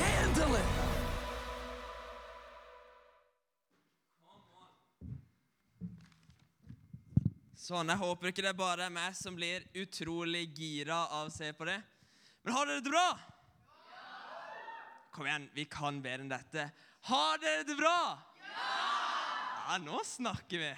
handle 0.00 0.58
it. 0.60 0.86
Sånn, 7.66 7.88
Jeg 7.90 7.98
håper 7.98 8.30
ikke 8.30 8.44
det 8.44 8.52
er 8.52 8.58
bare 8.58 8.86
meg 8.94 9.16
som 9.18 9.34
blir 9.34 9.64
utrolig 9.74 10.44
gira 10.54 11.00
av 11.10 11.26
å 11.26 11.32
se 11.34 11.48
på 11.56 11.66
det. 11.66 11.80
Men 12.44 12.54
har 12.54 12.68
dere 12.68 12.82
det 12.84 12.92
bra? 12.92 13.08
Ja! 13.90 15.00
Kom 15.16 15.26
igjen, 15.26 15.48
vi 15.56 15.64
kan 15.66 15.98
bedre 16.04 16.22
enn 16.22 16.30
dette. 16.30 16.68
Har 17.08 17.42
dere 17.42 17.64
det 17.66 17.74
bra? 17.74 17.96
Ja! 18.44 18.68
Ja! 19.66 19.80
Nå 19.82 19.98
snakker 20.06 20.62
vi. 20.62 20.70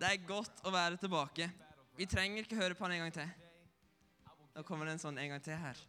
Det 0.00 0.08
er 0.08 0.24
godt 0.24 0.64
å 0.64 0.72
være 0.72 0.96
tilbake. 1.02 1.50
Vi 1.98 2.08
trenger 2.08 2.46
ikke 2.46 2.56
høre 2.56 2.78
på 2.78 2.86
han 2.86 2.96
en 2.96 3.04
gang 3.04 3.16
til. 3.18 3.28
Nå 4.56 4.64
kommer 4.64 4.88
det 4.88 4.96
en 4.96 5.04
sånn 5.04 5.20
en 5.20 5.34
gang 5.34 5.44
til 5.44 5.60
her. 5.60 5.84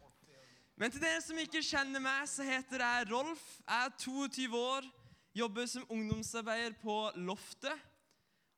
Men 0.79 0.93
til 0.93 1.01
dere 1.03 1.19
som 1.19 1.35
ikke 1.41 1.59
kjenner 1.59 1.99
meg, 1.99 2.21
så 2.31 2.45
heter 2.47 2.79
jeg 2.79 3.07
Rolf. 3.09 3.41
Jeg 3.65 3.87
er 3.89 3.95
22 3.99 4.45
år, 4.55 4.85
jobber 5.35 5.65
som 5.67 5.89
ungdomsarbeider 5.91 6.77
på 6.79 6.93
Loftet. 7.19 7.81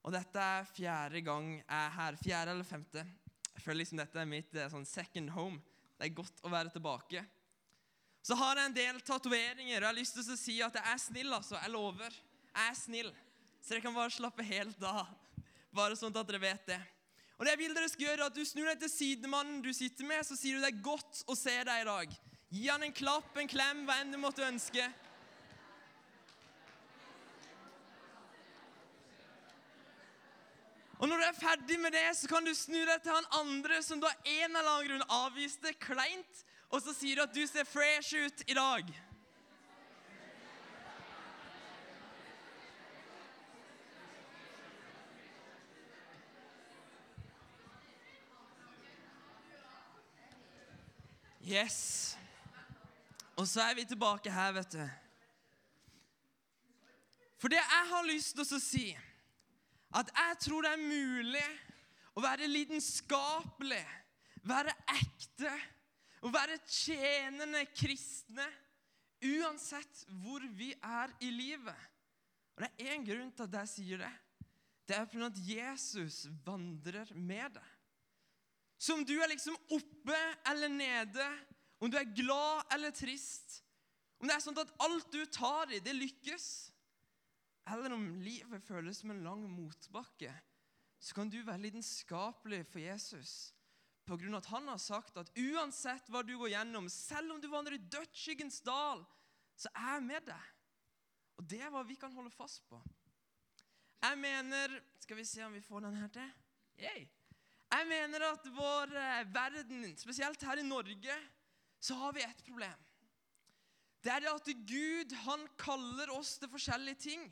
Og 0.06 0.14
dette 0.14 0.38
er 0.38 0.68
fjerde 0.70 1.24
gang 1.26 1.48
jeg 1.56 1.66
er 1.80 1.96
her. 1.96 2.20
Fjerde 2.22 2.54
eller 2.54 2.68
femte. 2.70 3.08
Jeg 3.48 3.64
føler 3.66 3.80
liksom 3.82 4.04
dette 4.04 4.22
er 4.22 4.30
mitt 4.30 4.54
eh, 4.54 4.70
sånn 4.70 4.86
second 4.86 5.34
home. 5.34 5.58
Det 5.98 6.12
er 6.12 6.20
godt 6.22 6.46
å 6.46 6.54
være 6.54 6.70
tilbake. 6.76 7.26
Så 8.22 8.38
har 8.38 8.62
jeg 8.62 8.70
en 8.70 8.78
del 8.78 9.02
tatoveringer, 9.02 9.80
og 9.80 9.82
jeg 9.82 9.90
har 9.90 9.98
lyst 9.98 10.20
til 10.20 10.30
å 10.30 10.38
si 10.38 10.60
at 10.62 10.78
jeg 10.78 10.94
er 10.94 11.02
snill. 11.02 11.34
altså. 11.40 11.58
Jeg 11.58 11.74
lover. 11.74 12.22
Jeg 12.52 12.68
er 12.68 12.78
snill. 12.78 13.14
Så 13.58 13.74
dere 13.74 13.88
kan 13.88 13.98
bare 13.98 14.14
slappe 14.14 14.46
helt 14.46 14.86
av. 14.86 15.10
Bare 15.74 15.98
sånn 15.98 16.14
at 16.14 16.30
dere 16.30 16.46
vet 16.46 16.70
det. 16.70 16.82
Og 17.42 17.46
det 17.48 17.56
jeg 17.56 17.60
vil 17.64 17.72
dere 17.74 17.90
skal 17.90 18.06
gjøre, 18.06 18.18
er 18.22 18.28
at 18.30 18.36
Du 18.38 18.44
snur 18.46 18.68
deg 18.70 18.82
til 18.84 18.90
sidemannen 18.94 19.64
du 19.66 19.72
sitter 19.74 20.06
med, 20.06 20.22
så 20.22 20.36
sier 20.38 20.60
du 20.60 20.62
det 20.62 20.76
er 20.76 20.84
godt 20.86 21.24
å 21.26 21.34
se 21.34 21.56
deg 21.66 21.80
i 21.82 21.88
dag. 21.88 22.12
Gi 22.54 22.68
han 22.70 22.86
en 22.86 22.94
klapp, 22.94 23.32
en 23.34 23.50
klem, 23.50 23.80
hva 23.88 23.96
enn 23.98 24.14
du 24.14 24.20
måtte 24.22 24.46
ønske. 24.46 24.86
Og 31.02 31.10
når 31.10 31.18
du 31.18 31.26
er 31.32 31.40
ferdig 31.42 31.82
med 31.82 31.98
det, 31.98 32.06
så 32.20 32.30
kan 32.30 32.46
du 32.46 32.54
snu 32.54 32.78
deg 32.78 33.02
til 33.02 33.18
han 33.18 33.34
andre 33.40 33.82
som 33.82 33.98
du 33.98 34.06
av 34.06 34.22
en 34.22 34.46
eller 34.52 34.76
annen 34.76 34.92
grunn 34.92 35.16
avviste 35.24 35.74
kleint, 35.82 36.46
og 36.70 36.86
så 36.86 36.94
sier 36.94 37.18
du 37.18 37.26
at 37.26 37.34
du 37.34 37.42
ser 37.50 37.66
fresh 37.66 38.22
ut 38.22 38.46
i 38.46 38.54
dag. 38.54 38.94
Yes. 51.42 52.18
Og 53.36 53.48
så 53.48 53.64
er 53.66 53.76
vi 53.76 53.86
tilbake 53.90 54.32
her, 54.32 54.52
vet 54.54 54.76
du. 54.76 54.84
For 57.42 57.50
det 57.50 57.58
jeg 57.58 57.86
har 57.90 58.06
lyst 58.06 58.36
til 58.38 58.46
å 58.46 58.62
si 58.62 58.86
at 59.98 60.12
jeg 60.14 60.38
tror 60.46 60.64
det 60.64 60.74
er 60.76 60.84
mulig 60.84 61.48
å 62.16 62.22
være 62.24 62.50
lidenskapelig, 62.52 63.84
være 64.46 64.76
ekte 64.94 65.54
og 66.22 66.34
være 66.36 66.60
tjenende 66.70 67.64
kristne 67.74 68.46
uansett 69.22 70.06
hvor 70.22 70.46
vi 70.58 70.72
er 70.78 71.14
i 71.26 71.32
livet. 71.34 71.90
Og 72.56 72.64
Det 72.64 72.70
er 72.70 72.94
én 72.94 73.06
grunn 73.08 73.34
til 73.34 73.48
at 73.48 73.60
jeg 73.62 73.74
sier 73.74 74.04
det. 74.06 74.14
Det 74.86 74.98
er 74.98 75.10
fordi 75.10 75.28
at 75.30 75.44
Jesus 75.56 76.26
vandrer 76.46 77.14
med 77.16 77.58
deg. 77.58 77.71
Så 78.82 78.96
om 78.98 79.04
du 79.06 79.14
er 79.22 79.30
liksom 79.30 79.58
oppe 79.76 80.18
eller 80.50 80.72
nede, 80.74 81.26
om 81.78 81.92
du 81.92 82.00
er 82.00 82.16
glad 82.18 82.74
eller 82.74 82.94
trist, 82.96 83.60
om 84.18 84.30
det 84.30 84.36
er 84.36 84.42
sånn 84.42 84.58
at 84.62 84.74
alt 84.82 85.10
du 85.14 85.22
tar 85.30 85.70
i, 85.74 85.82
det 85.86 85.94
lykkes, 85.98 86.48
eller 87.70 87.94
om 87.94 88.08
livet 88.22 88.66
føles 88.66 89.02
som 89.02 89.14
en 89.14 89.22
lang 89.26 89.44
motbakke, 89.50 90.34
så 91.02 91.18
kan 91.18 91.30
du 91.30 91.40
være 91.46 91.62
lidenskapelig 91.68 92.64
for 92.70 92.82
Jesus. 92.82 93.54
På 94.06 94.18
grunn 94.18 94.34
av 94.34 94.42
at 94.42 94.52
han 94.52 94.70
har 94.70 94.82
sagt 94.82 95.18
at 95.18 95.30
uansett 95.38 96.10
hva 96.10 96.24
du 96.26 96.34
går 96.38 96.54
gjennom, 96.56 96.90
selv 96.90 97.36
om 97.36 97.42
du 97.42 97.50
vandrer 97.54 97.78
i 97.78 97.86
dødsskyggens 97.86 98.62
dal, 98.66 99.06
så 99.58 99.70
er 99.78 99.96
jeg 99.96 100.08
med 100.10 100.28
deg. 100.30 100.52
Og 101.38 101.48
det 101.50 101.62
er 101.62 101.74
hva 101.74 101.86
vi 101.86 101.98
kan 102.02 102.14
holde 102.18 102.34
fast 102.34 102.66
på. 102.70 102.82
Jeg 104.02 104.18
mener 104.18 104.80
Skal 105.02 105.18
vi 105.18 105.26
se 105.26 105.42
om 105.46 105.54
vi 105.54 105.62
får 105.62 105.82
den 105.86 105.98
her 105.98 106.10
til? 106.14 106.30
Yay. 106.82 107.10
Jeg 107.72 107.88
mener 107.88 108.26
at 108.28 108.48
vår 108.52 108.96
eh, 109.00 109.28
verden, 109.32 109.86
spesielt 109.98 110.44
her 110.44 110.60
i 110.60 110.68
Norge, 110.68 111.18
så 111.80 111.96
har 112.02 112.16
vi 112.16 112.24
et 112.26 112.44
problem. 112.46 112.88
Det 114.04 114.12
er 114.12 114.28
at 114.32 114.50
Gud 114.68 115.14
han 115.24 115.46
kaller 115.62 116.12
oss 116.12 116.36
til 116.42 116.50
forskjellige 116.52 117.00
ting. 117.06 117.24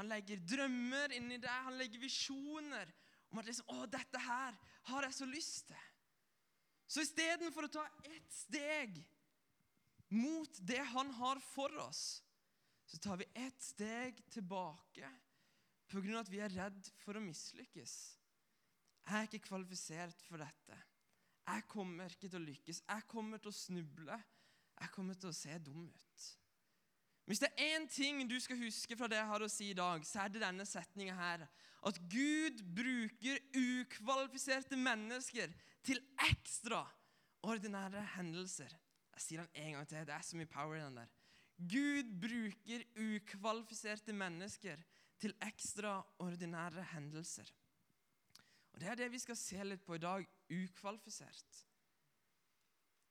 Han 0.00 0.08
legger 0.10 0.40
drømmer 0.48 1.14
inni 1.14 1.38
deg, 1.42 1.66
han 1.68 1.78
legger 1.78 2.02
visjoner 2.02 2.90
om 3.28 3.40
at 3.40 3.48
liksom, 3.48 3.68
å, 3.74 3.86
dette 3.90 4.20
her 4.24 4.56
har 4.88 5.06
jeg 5.06 5.16
så 5.18 5.28
lyst 5.28 5.68
til. 5.70 5.86
Så 6.88 7.04
istedenfor 7.04 7.68
å 7.68 7.72
ta 7.72 7.84
ett 8.08 8.30
steg 8.32 9.02
mot 10.08 10.60
det 10.64 10.80
han 10.94 11.10
har 11.18 11.40
for 11.50 11.74
oss, 11.84 12.22
så 12.88 12.98
tar 13.04 13.20
vi 13.20 13.28
ett 13.36 13.60
steg 13.62 14.22
tilbake 14.32 15.10
pga. 15.88 16.20
at 16.20 16.30
vi 16.32 16.40
er 16.40 16.54
redd 16.56 16.88
for 17.04 17.18
å 17.18 17.20
mislykkes. 17.20 18.17
Jeg 19.08 19.16
er 19.16 19.28
ikke 19.28 19.46
kvalifisert 19.48 20.22
for 20.28 20.36
dette. 20.42 20.76
Jeg 21.48 21.64
kommer 21.68 22.12
ikke 22.12 22.28
til 22.28 22.36
å 22.36 22.44
lykkes. 22.44 22.82
Jeg 22.84 23.06
kommer 23.08 23.40
til 23.40 23.48
å 23.48 23.56
snuble. 23.56 24.18
Jeg 24.78 24.92
kommer 24.92 25.16
til 25.16 25.30
å 25.30 25.36
se 25.36 25.56
dum 25.64 25.86
ut. 25.88 26.26
Hvis 27.28 27.40
det 27.40 27.48
er 27.48 27.74
én 27.76 27.86
ting 27.92 28.20
du 28.28 28.36
skal 28.40 28.60
huske 28.60 28.96
fra 28.96 29.08
det 29.08 29.18
jeg 29.18 29.28
har 29.30 29.44
å 29.44 29.50
si 29.52 29.70
i 29.70 29.76
dag, 29.76 30.04
så 30.04 30.22
er 30.22 30.32
det 30.32 30.40
denne 30.44 30.64
setninga 30.68 31.16
her. 31.16 31.46
At 31.88 31.98
Gud 32.10 32.62
bruker 32.76 33.40
ukvalifiserte 33.56 34.76
mennesker 34.80 35.52
til 35.84 36.00
ekstraordinære 36.28 38.04
hendelser. 38.16 38.72
Jeg 39.16 39.24
sier 39.24 39.44
den 39.44 39.64
en 39.64 39.76
gang 39.76 39.88
til. 39.88 40.04
Det 40.08 40.16
er 40.16 40.24
så 40.24 40.40
mye 40.40 40.52
power 40.52 40.76
i 40.76 40.84
den 40.84 41.00
der. 41.00 41.12
Gud 41.58 42.12
bruker 42.22 42.84
ukvalifiserte 42.96 44.14
mennesker 44.16 44.84
til 45.18 45.34
ekstraordinære 45.42 46.84
hendelser. 46.92 47.48
Og 48.78 48.82
Det 48.82 48.90
er 48.90 48.94
det 48.94 49.08
vi 49.10 49.18
skal 49.18 49.34
se 49.34 49.64
litt 49.66 49.80
på 49.82 49.96
i 49.96 49.98
dag 49.98 50.26
ukvalifisert. 50.54 51.56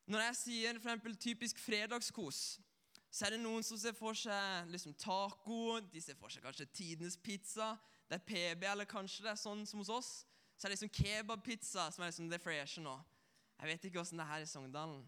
Når 0.08 0.22
jeg 0.22 0.36
sier 0.40 0.78
for 0.80 0.88
eksempel, 0.88 1.18
typisk 1.20 1.60
fredagskos, 1.60 2.38
så 3.12 3.26
er 3.26 3.36
det 3.36 3.42
noen 3.42 3.66
som 3.68 3.76
ser 3.76 3.92
for 3.98 4.16
seg 4.16 4.70
liksom, 4.72 4.94
taco, 4.96 5.82
de 5.92 6.00
ser 6.00 6.16
for 6.16 6.32
seg 6.32 6.46
kanskje 6.48 6.70
tidenes 6.72 7.20
pizza, 7.20 7.74
det 8.08 8.16
er 8.16 8.24
PB, 8.30 8.64
eller 8.70 8.88
kanskje 8.88 9.26
det 9.26 9.34
er 9.34 9.42
sånn 9.42 9.66
som 9.68 9.84
hos 9.84 9.92
oss. 9.92 10.14
Så 10.56 10.70
er 10.70 10.72
det 10.72 10.78
liksom 10.78 10.94
kebabpizza 11.02 11.90
som 11.92 12.06
er 12.06 12.14
liksom 12.14 12.32
det 12.32 12.40
freshe 12.46 12.86
nå. 12.88 12.96
Jeg 13.60 13.74
vet 13.74 13.90
ikke 13.92 14.00
åssen 14.06 14.24
det 14.24 14.30
er 14.30 14.32
her 14.38 14.48
i 14.48 14.50
Sogndalen. 14.54 15.04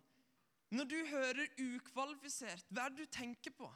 Når 0.75 0.91
du 0.91 0.97
hører 1.13 1.55
ukvalifisert, 1.55 2.67
hva 2.67 2.89
er 2.89 2.97
det 2.97 3.07
du 3.07 3.15
tenker 3.15 3.55
på? 3.55 3.71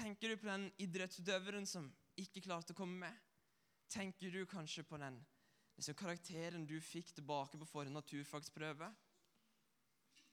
Tenker 0.00 0.32
du 0.32 0.40
på 0.40 0.48
den 0.48 0.70
idrettsutøveren 0.80 1.68
som 1.68 1.92
ikke 2.16 2.48
klarte 2.48 2.72
å 2.72 2.80
komme 2.80 3.04
med? 3.04 3.25
Tenker 3.88 4.30
du 4.30 4.46
kanskje 4.46 4.82
på 4.82 4.98
den 4.98 5.18
liksom, 5.76 5.94
karakteren 5.94 6.66
du 6.66 6.76
fikk 6.82 7.12
tilbake 7.14 7.58
på 7.58 7.68
forrige 7.68 7.94
naturfagsprøve? 7.94 8.90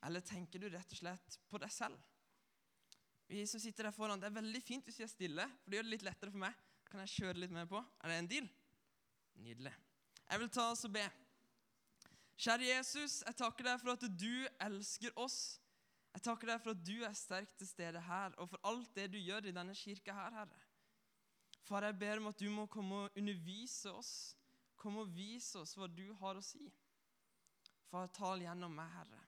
Eller 0.04 0.26
tenker 0.26 0.60
du 0.60 0.68
rett 0.70 0.92
og 0.92 1.00
slett 1.00 1.40
på 1.50 1.62
deg 1.62 1.72
selv? 1.72 2.00
Vi 3.30 3.46
som 3.48 3.62
sitter 3.62 3.88
der 3.88 3.96
foran, 3.96 4.20
Det 4.20 4.28
er 4.28 4.42
veldig 4.42 4.62
fint 4.62 4.86
hvis 4.86 5.00
vi 5.00 5.06
er 5.06 5.12
stille, 5.12 5.48
for 5.64 5.72
det 5.72 5.80
gjør 5.80 5.88
det 5.88 5.94
litt 5.96 6.08
lettere 6.10 6.34
for 6.34 6.44
meg. 6.44 6.58
Kan 6.90 7.02
jeg 7.02 7.14
kjøre 7.16 7.40
litt 7.42 7.54
mer 7.56 7.66
på? 7.70 7.80
Er 8.04 8.12
det 8.12 8.18
en 8.20 8.30
deal? 8.30 8.50
Nydelig. 9.42 9.74
Jeg 10.30 10.40
vil 10.40 10.52
ta 10.54 10.68
oss 10.72 10.84
og 10.86 10.94
be. 10.94 11.06
Kjære 12.44 12.68
Jesus, 12.68 13.22
jeg 13.24 13.38
takker 13.40 13.70
deg 13.70 13.80
for 13.82 13.94
at 13.94 14.06
du 14.20 14.48
elsker 14.66 15.16
oss. 15.22 15.40
Jeg 16.14 16.26
takker 16.28 16.52
deg 16.52 16.62
for 16.62 16.76
at 16.76 16.84
du 16.86 16.96
er 17.08 17.16
sterk 17.18 17.56
til 17.58 17.70
stede 17.70 18.02
her, 18.06 18.36
og 18.38 18.52
for 18.52 18.70
alt 18.70 18.92
det 18.98 19.08
du 19.14 19.18
gjør 19.18 19.48
i 19.50 19.56
denne 19.56 19.74
kirka 19.78 20.14
her, 20.14 20.36
Herre. 20.42 20.62
Far, 21.64 21.86
jeg 21.88 22.00
ber 22.00 22.20
om 22.20 22.28
at 22.28 22.40
du 22.40 22.50
må 22.52 22.66
komme 22.72 23.06
og 23.06 23.20
undervise 23.20 23.92
oss. 23.96 24.14
Kom 24.76 25.00
og 25.00 25.14
vise 25.16 25.62
oss 25.62 25.78
hva 25.80 25.88
du 25.88 26.06
har 26.20 26.36
å 26.36 26.44
si. 26.44 26.66
Far, 27.88 28.10
tal 28.12 28.44
gjennom 28.44 28.74
meg, 28.76 28.90
Herre. 28.98 29.22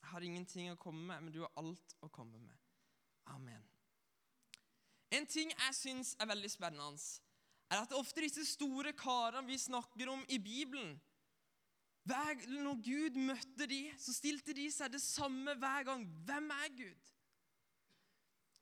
Jeg 0.00 0.10
har 0.10 0.26
ingenting 0.26 0.70
å 0.72 0.80
komme 0.80 1.04
med, 1.06 1.26
men 1.26 1.34
du 1.34 1.40
har 1.44 1.54
alt 1.62 1.96
å 2.02 2.10
komme 2.10 2.38
med. 2.42 2.58
Amen. 3.34 3.62
En 5.14 5.26
ting 5.30 5.52
jeg 5.52 5.78
syns 5.78 6.14
er 6.18 6.28
veldig 6.30 6.50
spennende, 6.50 6.98
er 7.70 7.82
at 7.82 7.94
ofte 7.98 8.22
disse 8.22 8.44
store 8.46 8.92
karene 8.98 9.46
vi 9.46 9.58
snakker 9.58 10.10
om 10.10 10.22
i 10.30 10.38
Bibelen 10.38 10.94
hver, 12.06 12.38
Når 12.46 12.82
Gud 12.86 13.16
møtte 13.18 13.66
de, 13.66 13.80
så 13.98 14.12
stilte 14.14 14.54
de 14.54 14.68
seg 14.70 14.92
det 14.94 15.00
samme 15.02 15.56
hver 15.58 15.86
gang. 15.88 16.04
Hvem 16.26 16.52
er 16.54 16.68
Gud? 16.78 17.08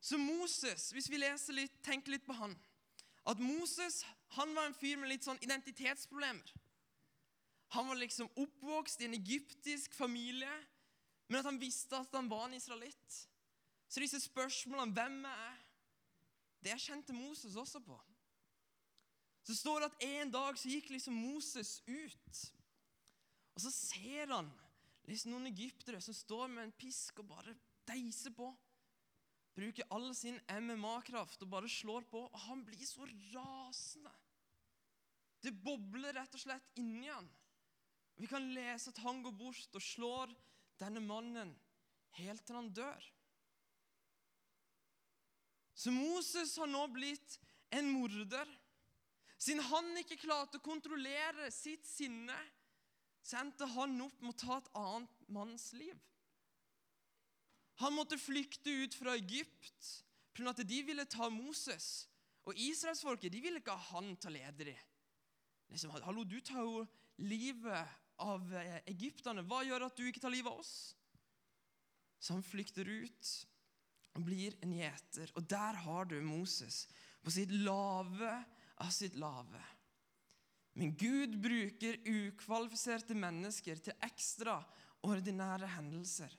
Så 0.01 0.17
Moses, 0.21 0.91
hvis 0.97 1.11
vi 1.13 1.21
leser 1.21 1.59
litt, 1.59 1.75
tenker 1.85 2.15
litt 2.15 2.25
på 2.25 2.37
han 2.37 2.57
at 3.25 3.41
Moses 3.41 4.03
han 4.37 4.55
var 4.55 4.69
en 4.69 4.77
fyr 4.77 4.99
med 4.99 5.13
litt 5.13 5.27
sånn 5.27 5.41
identitetsproblemer. 5.45 6.55
Han 7.75 7.89
var 7.89 7.99
liksom 7.99 8.29
oppvokst 8.39 9.01
i 9.03 9.09
en 9.09 9.17
egyptisk 9.17 9.95
familie, 9.97 10.51
men 11.29 11.41
at 11.41 11.49
han 11.49 11.61
visste 11.61 11.99
at 11.99 12.13
han 12.15 12.29
var 12.31 12.49
en 12.49 12.57
israelitt. 12.59 13.21
Så 13.89 14.03
disse 14.03 14.21
spørsmålene 14.23 14.95
hvem 14.95 15.21
er 15.31 15.39
jeg? 15.45 15.63
Det 16.65 16.81
kjente 16.81 17.17
Moses 17.17 17.57
også 17.61 17.81
på. 17.85 17.97
Så 19.45 19.57
står 19.59 19.81
det 19.83 19.89
at 19.91 20.05
en 20.07 20.31
dag 20.33 20.59
så 20.59 20.71
gikk 20.73 20.91
liksom 20.95 21.17
Moses 21.19 21.77
ut. 21.87 22.45
Og 23.55 23.63
så 23.63 23.73
ser 23.75 24.33
han 24.33 24.49
liksom 25.09 25.35
noen 25.35 25.51
egyptere 25.51 26.01
som 26.03 26.17
står 26.17 26.49
med 26.49 26.65
en 26.65 26.77
pisk 26.79 27.21
og 27.21 27.29
bare 27.29 27.57
deiser 27.89 28.33
på. 28.35 28.49
Bruker 29.55 29.87
all 29.95 30.11
sin 30.19 30.41
MMA-kraft 30.51 31.45
og 31.47 31.51
bare 31.53 31.71
slår 31.71 32.07
på. 32.11 32.25
Og 32.27 32.45
han 32.49 32.65
blir 32.67 32.87
så 32.89 33.07
rasende. 33.35 34.13
Det 35.45 35.53
bobler 35.65 36.17
rett 36.17 36.35
og 36.35 36.43
slett 36.43 36.81
inni 36.81 37.11
han. 37.11 37.29
Vi 38.17 38.29
kan 38.31 38.47
lese 38.55 38.93
at 38.93 39.03
han 39.05 39.21
går 39.25 39.35
bort 39.37 39.77
og 39.77 39.83
slår 39.83 40.33
denne 40.81 41.03
mannen 41.03 41.53
helt 42.19 42.45
til 42.47 42.59
han 42.59 42.71
dør. 42.75 43.07
Så 45.75 45.91
Moses 45.91 46.55
har 46.59 46.71
nå 46.71 46.85
blitt 46.95 47.39
en 47.75 47.91
morder. 47.91 48.49
Siden 49.37 49.65
han 49.67 49.91
ikke 50.01 50.21
klarte 50.23 50.61
å 50.61 50.65
kontrollere 50.65 51.51
sitt 51.53 51.85
sinne, 51.85 52.37
sendte 53.25 53.67
han 53.75 53.99
opp 54.05 54.23
med 54.23 54.33
å 54.33 54.41
ta 54.41 54.59
et 54.61 54.71
annet 54.79 55.25
manns 55.35 55.73
liv. 55.77 55.99
Han 57.83 57.97
måtte 57.97 58.19
flykte 58.21 58.71
ut 58.71 58.95
fra 58.95 59.17
Egypt 59.19 60.05
pga. 60.35 60.51
at 60.51 60.69
de 60.69 60.83
ville 60.83 61.05
ta 61.05 61.29
Moses. 61.31 62.09
Og 62.45 62.59
israelsfolket 62.61 63.33
de 63.33 63.41
ville 63.41 63.63
ikke 63.63 63.73
ha 63.73 63.97
han 63.97 64.17
til 64.17 64.31
å 64.31 64.35
lede 64.35 64.69
dem. 64.69 64.83
Liksom, 65.73 65.95
Hallo, 66.05 66.25
du 66.25 66.41
tar 66.45 66.61
jo 66.61 66.85
livet 67.25 67.89
av 68.23 68.53
eh, 68.55 68.83
egypterne. 68.93 69.43
Hva 69.49 69.63
gjør 69.65 69.87
at 69.89 69.97
du 69.97 70.05
ikke 70.07 70.23
tar 70.23 70.35
livet 70.35 70.53
av 70.53 70.61
oss? 70.61 70.95
Så 72.21 72.37
han 72.37 72.45
flykter 72.45 72.89
ut 72.89 73.33
og 74.15 74.27
blir 74.29 74.55
en 74.63 74.75
gjeter. 74.77 75.33
Og 75.35 75.49
der 75.51 75.81
har 75.87 76.07
du 76.11 76.21
Moses 76.23 76.85
på 77.25 77.33
sitt 77.33 77.51
lave 77.65 78.37
av 78.83 78.91
sitt 78.91 79.17
lave. 79.19 79.61
Men 80.75 80.95
Gud 80.99 81.37
bruker 81.43 82.01
ukvalifiserte 82.03 83.15
mennesker 83.15 83.79
til 83.83 83.99
ekstraordinære 84.03 85.69
hendelser. 85.77 86.33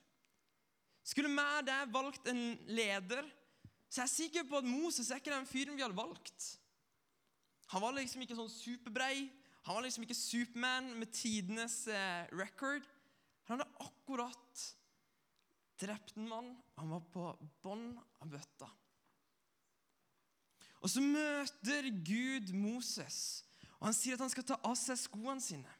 Skulle 1.06 1.30
vi 1.30 1.66
der 1.66 1.92
valgt 1.94 2.26
en 2.28 2.58
leder, 2.66 3.22
så 3.88 4.00
jeg 4.00 4.06
er 4.08 4.12
sikker 4.12 4.46
på 4.48 4.58
at 4.58 4.66
Moses 4.66 5.10
er 5.10 5.20
ikke 5.20 5.30
den 5.30 5.46
fyren 5.46 5.76
vi 5.76 5.84
hadde 5.84 5.96
valgt. 5.96 6.46
Han 7.70 7.82
var 7.82 7.94
liksom 7.94 8.24
ikke 8.24 8.38
sånn 8.38 8.50
superbrei. 8.50 9.28
Han 9.66 9.78
var 9.78 9.86
liksom 9.86 10.06
ikke 10.06 10.18
Superman 10.18 10.92
med 10.98 11.14
tidenes 11.14 11.84
eh, 11.90 12.26
record. 12.34 12.82
Han 13.46 13.58
hadde 13.60 13.86
akkurat 13.86 14.66
drept 15.80 16.16
en 16.18 16.28
mann. 16.30 16.50
Han 16.78 16.90
var 16.90 17.06
på 17.14 17.30
bånn 17.62 17.88
av 18.22 18.30
bøtta. 18.30 18.68
Og 20.82 20.90
så 20.90 21.02
møter 21.02 21.88
Gud 22.06 22.52
Moses, 22.54 23.44
og 23.78 23.88
han 23.88 23.96
sier 23.96 24.14
at 24.14 24.22
han 24.22 24.30
skal 24.30 24.46
ta 24.46 24.58
av 24.62 24.76
seg 24.78 24.98
skoene 25.00 25.42
sine. 25.42 25.72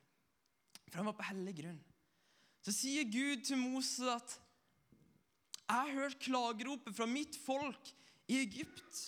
For 0.88 1.02
han 1.02 1.10
var 1.10 1.18
på 1.18 1.28
hellig 1.28 1.54
grunn. 1.60 1.78
Så 2.66 2.74
sier 2.74 3.06
Gud 3.06 3.44
til 3.46 3.60
Moses 3.60 4.06
at 4.10 4.38
jeg 5.66 5.76
har 5.76 5.94
hørt 5.98 6.20
klageropet 6.22 6.94
fra 6.94 7.06
mitt 7.10 7.36
folk 7.42 7.90
i 8.30 8.38
Egypt. 8.44 9.00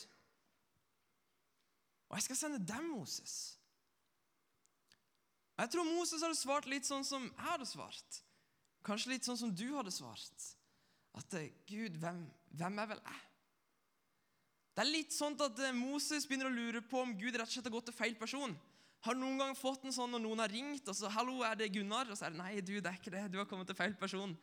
Og 2.08 2.16
jeg 2.16 2.26
skal 2.26 2.40
sende 2.40 2.60
dem, 2.66 2.90
Moses. 2.96 3.37
Jeg 5.58 5.70
tror 5.75 5.87
Moses 5.87 6.22
hadde 6.22 6.38
svart 6.38 6.69
litt 6.70 6.87
sånn 6.87 7.06
som 7.06 7.25
jeg 7.26 7.46
hadde 7.46 7.66
svart. 7.66 8.20
Kanskje 8.87 9.14
litt 9.14 9.26
sånn 9.26 9.38
som 9.40 9.55
du 9.55 9.66
hadde 9.75 9.93
svart. 9.93 10.44
At 11.19 11.34
eh, 11.34 11.50
Gud, 11.69 11.99
hvem, 11.99 12.22
hvem 12.55 12.78
er 12.78 12.93
vel 12.94 13.02
jeg? 13.02 13.25
Det 14.78 14.84
er 14.84 14.93
litt 14.93 15.14
sånn 15.14 15.34
at 15.43 15.58
eh, 15.66 15.75
Moses 15.75 16.28
begynner 16.28 16.50
å 16.50 16.55
lure 16.55 16.82
på 16.87 17.02
om 17.02 17.16
Gud 17.19 17.34
rett 17.34 17.49
og 17.49 17.55
slett 17.55 17.66
har 17.66 17.75
gått 17.75 17.88
til 17.90 17.99
feil 17.99 18.14
person. 18.19 18.55
Har 19.02 19.14
du 19.14 19.22
noen 19.22 19.43
gang 19.43 19.58
fått 19.58 19.84
en 19.87 19.94
sånn 19.94 20.14
når 20.14 20.22
noen 20.22 20.43
har 20.43 20.52
ringt, 20.52 20.87
og 20.90 20.96
så 20.96 21.10
'Hallo, 21.10 21.43
er 21.46 21.58
det 21.58 21.72
Gunnar?' 21.75 22.10
Og 22.10 22.19
så 22.19 22.26
er 22.26 22.31
det 22.34 22.38
'Nei, 22.38 22.60
du, 22.60 22.81
det 22.81 22.90
er 22.90 22.99
ikke 22.99 23.14
det. 23.14 23.25
Du 23.31 23.38
har 23.38 23.46
kommet 23.46 23.66
til 23.66 23.78
feil 23.78 23.94
person'. 23.94 24.34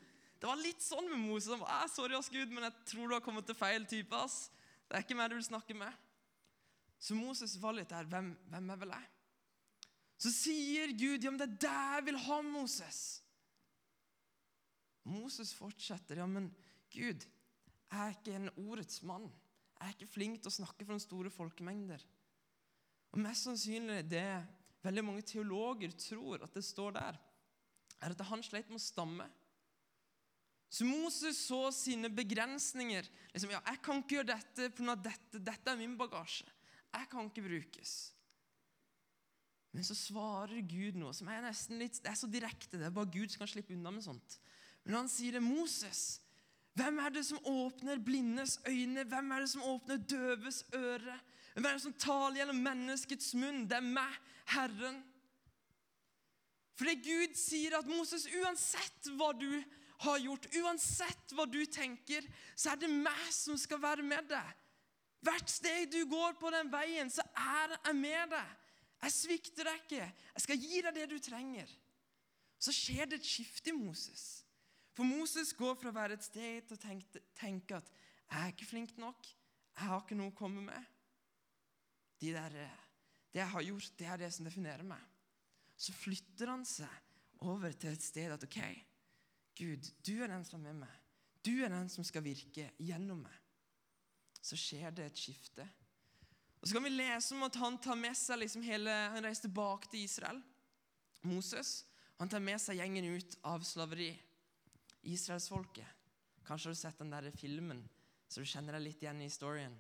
Det 0.46 0.52
var 0.52 0.60
litt 0.62 0.84
sånn 0.86 1.08
med 1.10 1.24
Moses. 1.26 1.50
Han 1.50 1.64
var, 1.64 1.88
'Sorry, 1.90 2.14
ass, 2.14 2.28
Gud, 2.30 2.52
men 2.54 2.68
jeg 2.68 2.74
tror 2.86 3.08
du 3.10 3.14
har 3.16 3.22
kommet 3.26 3.48
til 3.50 3.56
feil 3.58 3.86
type.' 3.90 4.14
ass. 4.14 4.52
Det 4.86 4.94
er 4.94 5.02
ikke 5.02 5.16
meg 5.18 5.32
du 5.32 5.40
vil 5.40 5.44
snakke 5.48 5.74
med. 5.74 5.92
Så 7.02 7.16
Moses 7.18 7.56
var 7.58 7.74
litt 7.74 7.90
der. 7.90 8.06
Hvem, 8.06 8.28
hvem 8.52 8.70
er 8.70 8.76
vel 8.78 8.92
jeg? 8.94 9.08
Så 10.22 10.30
sier 10.30 10.92
Gud, 10.94 11.24
'Ja, 11.24 11.32
men 11.32 11.40
det 11.40 11.48
er 11.50 11.58
der 11.66 11.96
jeg 11.96 12.06
vil 12.06 12.18
ha 12.28 12.38
Moses'. 12.42 13.24
Moses 15.04 15.54
fortsetter. 15.54 16.22
'Ja, 16.22 16.28
men 16.28 16.54
Gud, 16.94 17.26
jeg 17.26 18.06
er 18.06 18.14
ikke 18.14 18.36
en 18.36 18.50
ordets 18.70 19.02
mann.' 19.02 19.34
Jeg 19.80 19.88
er 19.88 19.94
ikke 19.98 20.14
flink 20.14 20.44
til 20.44 20.50
å 20.50 20.60
snakke 20.62 20.86
for 20.86 20.94
den 20.94 21.00
store 21.00 21.32
folkemengder. 21.32 22.06
Og 23.14 23.20
Mest 23.20 23.44
sannsynlig 23.44 24.08
det 24.12 24.46
veldig 24.84 25.04
mange 25.04 25.22
teologer 25.26 25.90
tror 25.98 26.44
at 26.44 26.54
det 26.54 26.64
står 26.64 26.92
der, 26.92 27.18
er 28.00 28.10
at 28.12 28.22
han 28.22 28.44
slet 28.44 28.70
med 28.70 28.78
å 28.78 28.86
stamme. 28.86 29.28
Så 30.76 30.84
Moses 30.84 31.38
så 31.48 31.70
sine 31.72 32.10
begrensninger. 32.12 33.08
Liksom, 33.32 33.52
ja, 33.54 33.62
'Jeg 33.64 33.82
kan 33.82 34.02
ikke 34.02 34.16
gjøre 34.16 34.34
dette 34.34 34.72
for 34.76 34.96
dette. 34.96 35.40
Dette 35.40 35.72
er 35.72 35.78
min 35.80 35.98
bagasje. 35.98 36.52
Jeg 36.94 37.08
kan 37.10 37.30
ikke 37.30 37.48
brukes.' 37.48 38.12
Men 39.72 39.84
så 39.84 39.96
svarer 39.96 40.62
Gud 40.62 40.96
noe 40.96 41.14
som 41.14 41.28
er 41.28 41.42
nesten 41.44 41.80
litt, 41.80 42.00
det 42.04 42.08
er 42.08 42.16
så 42.16 42.28
direkte. 42.32 42.78
Det 42.78 42.86
er 42.88 42.94
bare 42.96 43.12
Gud 43.12 43.28
som 43.28 43.40
kan 43.44 43.48
slippe 43.48 43.74
unna 43.76 43.92
med 43.92 44.04
sånt. 44.04 44.38
Men 44.86 44.96
han 44.96 45.10
sier 45.12 45.36
det, 45.36 45.44
Moses. 45.44 46.22
Hvem 46.76 47.00
er 47.00 47.10
det 47.10 47.26
som 47.26 47.40
åpner 47.44 48.00
blindes 48.00 48.60
øyne? 48.68 49.04
Hvem 49.04 49.32
er 49.32 49.40
det 49.40 49.50
som 49.50 49.62
åpner 49.68 49.98
døves 49.98 50.64
øre? 50.74 51.20
Hvem 51.54 51.66
er 51.66 51.74
det 51.74 51.82
som 51.82 51.94
taler 51.94 52.38
gjennom 52.40 52.64
menneskets 52.64 53.34
munn? 53.34 53.68
Det 53.68 53.78
er 53.78 53.82
meg, 53.82 54.16
Herren. 54.46 55.04
Fordi 56.76 56.96
Gud 56.96 57.36
sier 57.40 57.78
at 57.78 57.88
Moses, 57.88 58.28
uansett 58.28 59.12
hva 59.16 59.32
du 59.36 59.64
har 60.04 60.20
gjort, 60.20 60.48
uansett 60.60 61.34
hva 61.36 61.46
du 61.48 61.62
tenker, 61.66 62.26
så 62.56 62.74
er 62.74 62.82
det 62.82 62.92
meg 62.92 63.26
som 63.34 63.58
skal 63.60 63.82
være 63.82 64.04
med 64.06 64.28
deg. 64.30 64.54
Hvert 65.26 65.50
steg 65.50 65.90
du 65.94 66.04
går 66.10 66.36
på 66.38 66.52
den 66.54 66.70
veien, 66.70 67.10
så 67.10 67.24
er 67.34 67.78
jeg 67.78 67.98
med 67.98 68.36
deg. 68.36 68.56
Jeg 69.06 69.14
svikter 69.14 69.70
deg 69.70 69.84
ikke. 69.84 70.08
Jeg 70.36 70.44
skal 70.44 70.62
gi 70.62 70.82
deg 70.86 70.98
det 70.98 71.06
du 71.12 71.18
trenger. 71.22 71.72
Så 72.62 72.74
skjer 72.74 73.10
det 73.10 73.20
et 73.22 73.30
skifte 73.30 73.72
i 73.72 73.78
Moses. 73.78 74.46
For 74.96 75.08
Moses 75.08 75.52
går 75.58 75.76
fra 75.80 75.92
å 75.92 75.96
være 75.96 76.16
et 76.16 76.26
sted 76.26 76.68
til 76.68 76.78
å 76.78 76.82
tenke, 76.82 77.22
tenke 77.36 77.76
at 77.76 77.90
'jeg 77.90 78.42
er 78.42 78.54
ikke 78.54 78.66
flink 78.66 78.98
nok', 78.98 79.26
'jeg 79.76 79.88
har 79.88 80.02
ikke 80.02 80.16
noe 80.16 80.32
å 80.32 80.38
komme 80.38 80.62
med'. 80.62 80.86
De 82.22 82.32
der, 82.32 82.50
det 82.50 82.72
jeg 83.34 83.50
har 83.50 83.62
gjort, 83.62 83.92
det 84.00 84.08
er 84.08 84.18
det 84.18 84.34
som 84.34 84.46
definerer 84.46 84.84
meg. 84.84 85.02
Så 85.78 85.94
flytter 85.94 86.48
han 86.48 86.66
seg 86.66 86.90
over 87.40 87.72
til 87.72 87.92
et 87.92 88.04
sted 88.04 88.32
at 88.32 88.44
'OK, 88.44 88.86
Gud, 89.56 89.88
du 90.06 90.24
er 90.24 90.28
den 90.28 90.46
som 90.46 90.66
er 90.66 90.74
meg'. 90.74 91.02
Du 91.46 91.64
er 91.64 91.70
den 91.70 91.90
som 91.90 92.04
skal 92.04 92.24
virke 92.26 92.72
gjennom 92.82 93.22
meg. 93.22 93.34
Så 94.42 94.58
skjer 94.58 94.92
det 94.92 95.06
et 95.06 95.18
skifte. 95.18 95.68
Og 96.62 96.68
Så 96.68 96.74
kan 96.74 96.84
vi 96.84 96.90
lese 96.90 97.36
om 97.36 97.44
at 97.44 97.56
han 97.56 97.78
tar 97.78 97.96
med 97.96 98.18
seg 98.18 98.40
liksom 98.40 98.64
hele, 98.66 98.90
han 98.90 99.24
reiser 99.24 99.42
tilbake 99.46 99.90
til 99.92 100.04
Israel. 100.04 100.42
Moses. 101.22 101.86
Han 102.18 102.30
tar 102.30 102.40
med 102.40 102.62
seg 102.62 102.80
gjengen 102.80 103.06
ut 103.18 103.38
av 103.44 103.62
slaveri. 103.62 104.12
Israelsfolket. 105.06 105.86
Kanskje 106.46 106.70
har 106.70 106.74
du 106.74 106.80
sett 106.80 106.98
den 106.98 107.14
der 107.14 107.30
filmen, 107.32 107.84
så 108.28 108.42
du 108.42 108.50
kjenner 108.50 108.78
deg 108.78 108.88
litt 108.88 109.04
igjen 109.04 109.22
i 109.22 109.30
historien. 109.30 109.76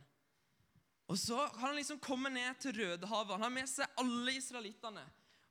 Og 1.07 1.17
Så 1.17 1.37
har 1.37 1.67
han 1.67 1.75
liksom 1.75 1.99
kommet 1.99 2.33
ned 2.33 2.57
til 2.61 2.73
Rødehavet. 2.73 3.33
Han 3.33 3.41
har 3.41 3.53
med 3.53 3.69
seg 3.69 3.99
alle 4.01 4.33
israelittene. 4.33 5.03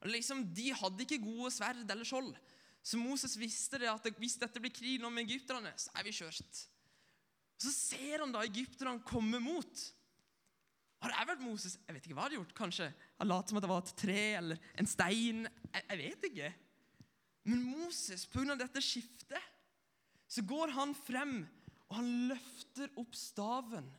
Liksom, 0.05 0.43
De 0.53 0.71
hadde 0.75 1.03
ikke 1.03 1.23
gode 1.23 1.51
sverd 1.51 1.89
eller 1.89 2.07
skjold. 2.07 2.35
Så 2.85 2.99
Moses 3.01 3.33
visste 3.41 3.79
det 3.81 3.89
at 3.89 4.07
hvis 4.21 4.37
dette 4.37 4.61
blir 4.61 4.73
krig 4.73 5.01
nå 5.01 5.09
med 5.09 5.25
egypterne, 5.25 5.71
så 5.79 5.89
er 5.97 6.05
vi 6.05 6.13
kjørt. 6.13 6.59
Så 7.57 7.71
ser 7.73 8.21
han 8.21 8.33
da 8.35 8.43
egypterne 8.45 9.01
komme 9.07 9.39
mot. 9.41 9.85
Har 11.01 11.15
jeg 11.15 11.29
vært 11.31 11.43
Moses, 11.45 11.79
jeg 11.81 11.95
vet 11.95 12.05
ikke 12.05 12.17
hva 12.17 12.27
jeg 12.27 12.35
har 12.35 12.37
gjort. 12.39 12.53
Kanskje 12.57 12.87
jeg 12.91 13.29
latt 13.29 13.49
som 13.49 13.59
at 13.59 13.65
det 13.65 13.71
var 13.71 13.83
et 13.83 13.97
tre 13.97 14.21
eller 14.37 14.69
en 14.77 14.89
stein. 14.89 15.43
Jeg, 15.71 15.83
jeg 15.89 16.01
vet 16.03 16.29
ikke. 16.29 16.53
Men 17.49 17.65
Moses, 17.73 18.25
pga. 18.29 18.55
dette 18.57 18.81
skiftet, 18.81 19.51
så 20.27 20.41
går 20.45 20.73
han 20.73 20.95
frem, 20.97 21.37
og 21.89 21.99
han 21.99 22.09
løfter 22.31 22.93
opp 23.01 23.13
staven 23.17 23.89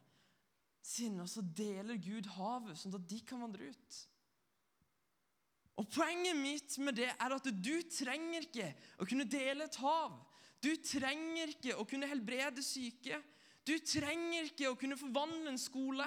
sin, 0.87 1.19
og 1.23 1.31
så 1.31 1.43
deler 1.43 1.99
Gud 2.02 2.26
havet, 2.37 2.78
sånn 2.78 2.95
at 2.99 3.07
de 3.11 3.19
kan 3.26 3.43
vandre 3.43 3.71
ut. 3.71 4.00
Og 5.76 5.88
Poenget 5.92 6.37
mitt 6.38 6.78
med 6.80 6.97
det 6.97 7.11
er 7.12 7.35
at 7.37 7.49
du 7.52 7.75
trenger 7.92 8.47
ikke 8.47 8.71
å 9.00 9.09
kunne 9.09 9.26
dele 9.28 9.66
et 9.66 9.80
hav. 9.83 10.14
Du 10.64 10.71
trenger 10.80 11.52
ikke 11.52 11.76
å 11.76 11.85
kunne 11.88 12.09
helbrede 12.09 12.64
syke. 12.64 13.18
Du 13.66 13.75
trenger 13.85 14.49
ikke 14.49 14.71
å 14.71 14.78
kunne 14.78 14.97
forvandle 14.97 15.52
en 15.52 15.61
skole. 15.61 16.06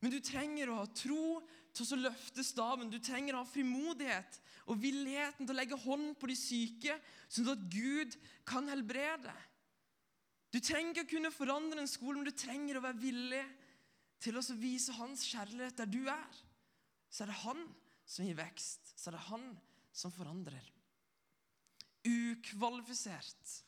Men 0.00 0.12
du 0.12 0.20
trenger 0.24 0.70
å 0.70 0.80
ha 0.82 0.86
tro 0.96 1.40
til 1.76 1.94
å 1.96 2.00
løfte 2.04 2.44
staven. 2.44 2.92
Du 2.92 2.98
trenger 3.00 3.36
å 3.36 3.42
ha 3.42 3.48
frimodighet 3.48 4.40
og 4.70 4.80
villigheten 4.80 5.46
til 5.46 5.54
å 5.54 5.58
legge 5.58 5.80
hånd 5.80 6.14
på 6.20 6.28
de 6.30 6.36
syke, 6.38 6.96
sånn 7.32 7.52
at 7.52 7.64
Gud 7.72 8.16
kan 8.48 8.68
helbrede. 8.70 9.32
Du 10.50 10.58
trenger 10.58 10.92
ikke 10.92 11.06
å 11.06 11.12
kunne 11.14 11.32
forandre 11.34 11.82
en 11.82 11.90
skole, 11.90 12.18
men 12.18 12.28
du 12.28 12.34
trenger 12.34 12.78
å 12.78 12.84
være 12.84 13.02
villig 13.02 13.44
til 14.20 14.36
å 14.36 14.44
vise 14.58 14.94
hans 14.98 15.24
kjærlighet 15.30 15.78
der 15.80 15.90
du 15.90 16.02
er. 16.10 16.40
Så 17.10 17.24
er 17.24 17.30
det 17.30 17.42
han 17.44 17.62
som 18.10 18.26
gir 18.26 18.38
vekst. 18.38 18.92
Så 18.98 19.10
er 19.10 19.16
det 19.16 19.26
han 19.28 19.46
som 19.94 20.12
forandrer. 20.14 20.66
Ukvalifisert. 22.06 23.58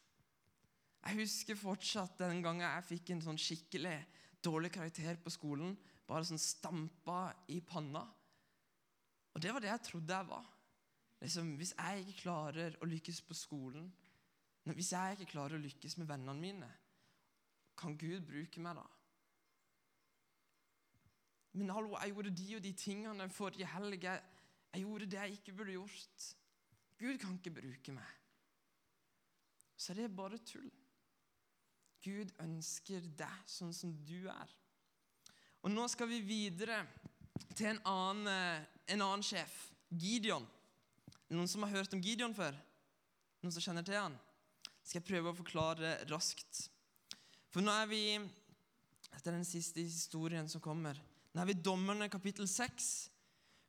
Jeg 1.03 1.19
husker 1.19 1.59
fortsatt 1.59 2.19
den 2.21 2.43
gangen 2.45 2.67
jeg 2.67 2.89
fikk 2.93 3.13
en 3.13 3.25
sånn 3.25 3.41
skikkelig 3.41 3.97
dårlig 4.43 4.73
karakter 4.75 5.19
på 5.23 5.33
skolen. 5.35 5.77
Bare 6.09 6.27
sånn 6.27 6.43
stampa 6.43 7.25
i 7.55 7.61
panna. 7.67 8.05
Og 9.33 9.43
det 9.43 9.53
var 9.55 9.65
det 9.65 9.71
jeg 9.71 9.87
trodde 9.89 10.19
jeg 10.19 10.29
var. 10.29 10.49
Liksom, 11.23 11.55
hvis 11.59 11.75
jeg 11.77 12.03
ikke 12.03 12.23
klarer 12.25 12.75
å 12.83 12.89
lykkes 12.91 13.21
på 13.27 13.37
skolen, 13.39 13.87
hvis 14.75 14.93
jeg 14.95 15.17
ikke 15.17 15.33
klarer 15.35 15.59
å 15.59 15.63
lykkes 15.63 15.97
med 16.01 16.09
vennene 16.11 16.35
mine, 16.39 16.71
kan 17.79 17.95
Gud 17.99 18.27
bruke 18.27 18.63
meg 18.63 18.79
da? 18.79 18.85
Men 21.53 21.73
hallo, 21.75 21.97
jeg 22.01 22.15
gjorde 22.15 22.33
de 22.37 22.47
og 22.57 22.63
de 22.65 22.73
tingene 22.73 23.29
forrige 23.33 23.69
helg. 23.75 24.05
Jeg, 24.05 24.85
gjorde 24.85 25.09
det 25.11 25.19
jeg 25.21 25.37
ikke 25.37 25.57
burde 25.57 25.77
gjort. 25.77 26.29
Gud 27.01 27.19
kan 27.21 27.37
ikke 27.37 27.55
bruke 27.61 27.93
meg. 27.93 28.19
Så 29.77 29.95
det 29.95 30.07
er 30.07 30.17
bare 30.17 30.39
tull. 30.47 30.71
Gud 32.03 32.33
ønsker 32.43 33.05
deg 33.19 33.45
sånn 33.51 33.75
som 33.77 33.93
du 34.07 34.27
er. 34.31 34.57
Og 35.63 35.71
nå 35.71 35.85
skal 35.91 36.09
vi 36.11 36.23
videre 36.27 36.81
til 37.55 37.69
en 37.71 37.83
annen, 37.87 38.27
eh, 38.33 38.65
en 38.95 39.05
annen 39.05 39.23
sjef, 39.23 39.69
Gideon. 39.91 40.47
Noen 41.31 41.49
som 41.49 41.63
har 41.63 41.77
hørt 41.77 41.95
om 41.95 42.03
Gideon 42.03 42.35
før? 42.35 42.57
Noen 43.43 43.55
som 43.55 43.63
kjenner 43.63 43.87
til 43.87 43.99
han? 43.99 44.17
Skal 44.83 45.01
jeg 45.01 45.09
prøve 45.11 45.31
å 45.31 45.39
forklare 45.39 45.95
raskt. 46.11 46.67
For 47.53 47.63
nå 47.63 47.75
er 47.83 47.91
vi 47.91 48.05
Dette 49.13 49.29
er 49.29 49.37
den 49.37 49.45
siste 49.45 49.83
historien 49.85 50.47
som 50.49 50.63
kommer. 50.65 50.97
Er 51.33 51.49
vi 51.49 51.57
dommerne 51.57 52.11
kapittel 52.13 52.49
6. 52.49 53.09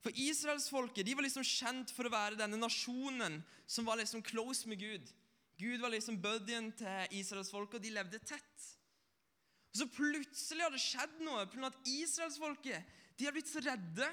For 0.04 0.12
israelsfolket 0.20 1.08
var 1.16 1.24
liksom 1.24 1.46
kjent 1.48 1.94
for 1.96 2.08
å 2.08 2.12
være 2.12 2.40
denne 2.40 2.60
nasjonen 2.60 3.40
som 3.66 3.88
var 3.88 4.02
liksom 4.02 4.24
close 4.26 4.68
med 4.68 4.82
Gud. 4.82 5.08
Gud 5.56 5.80
var 5.80 5.94
liksom 5.94 6.18
buddyen 6.20 6.74
til 6.76 7.20
israelsfolket, 7.22 7.78
og 7.78 7.86
de 7.86 7.94
levde 7.96 8.20
tett. 8.20 8.66
Og 9.72 9.80
Så 9.80 9.88
plutselig 9.96 10.66
har 10.66 10.74
det 10.74 10.84
skjedd 10.84 11.22
noe. 11.24 11.48
At 11.48 11.80
Israelsfolket 11.88 12.84
de 13.18 13.26
har 13.26 13.34
blitt 13.36 13.50
så 13.50 13.64
redde. 13.64 14.10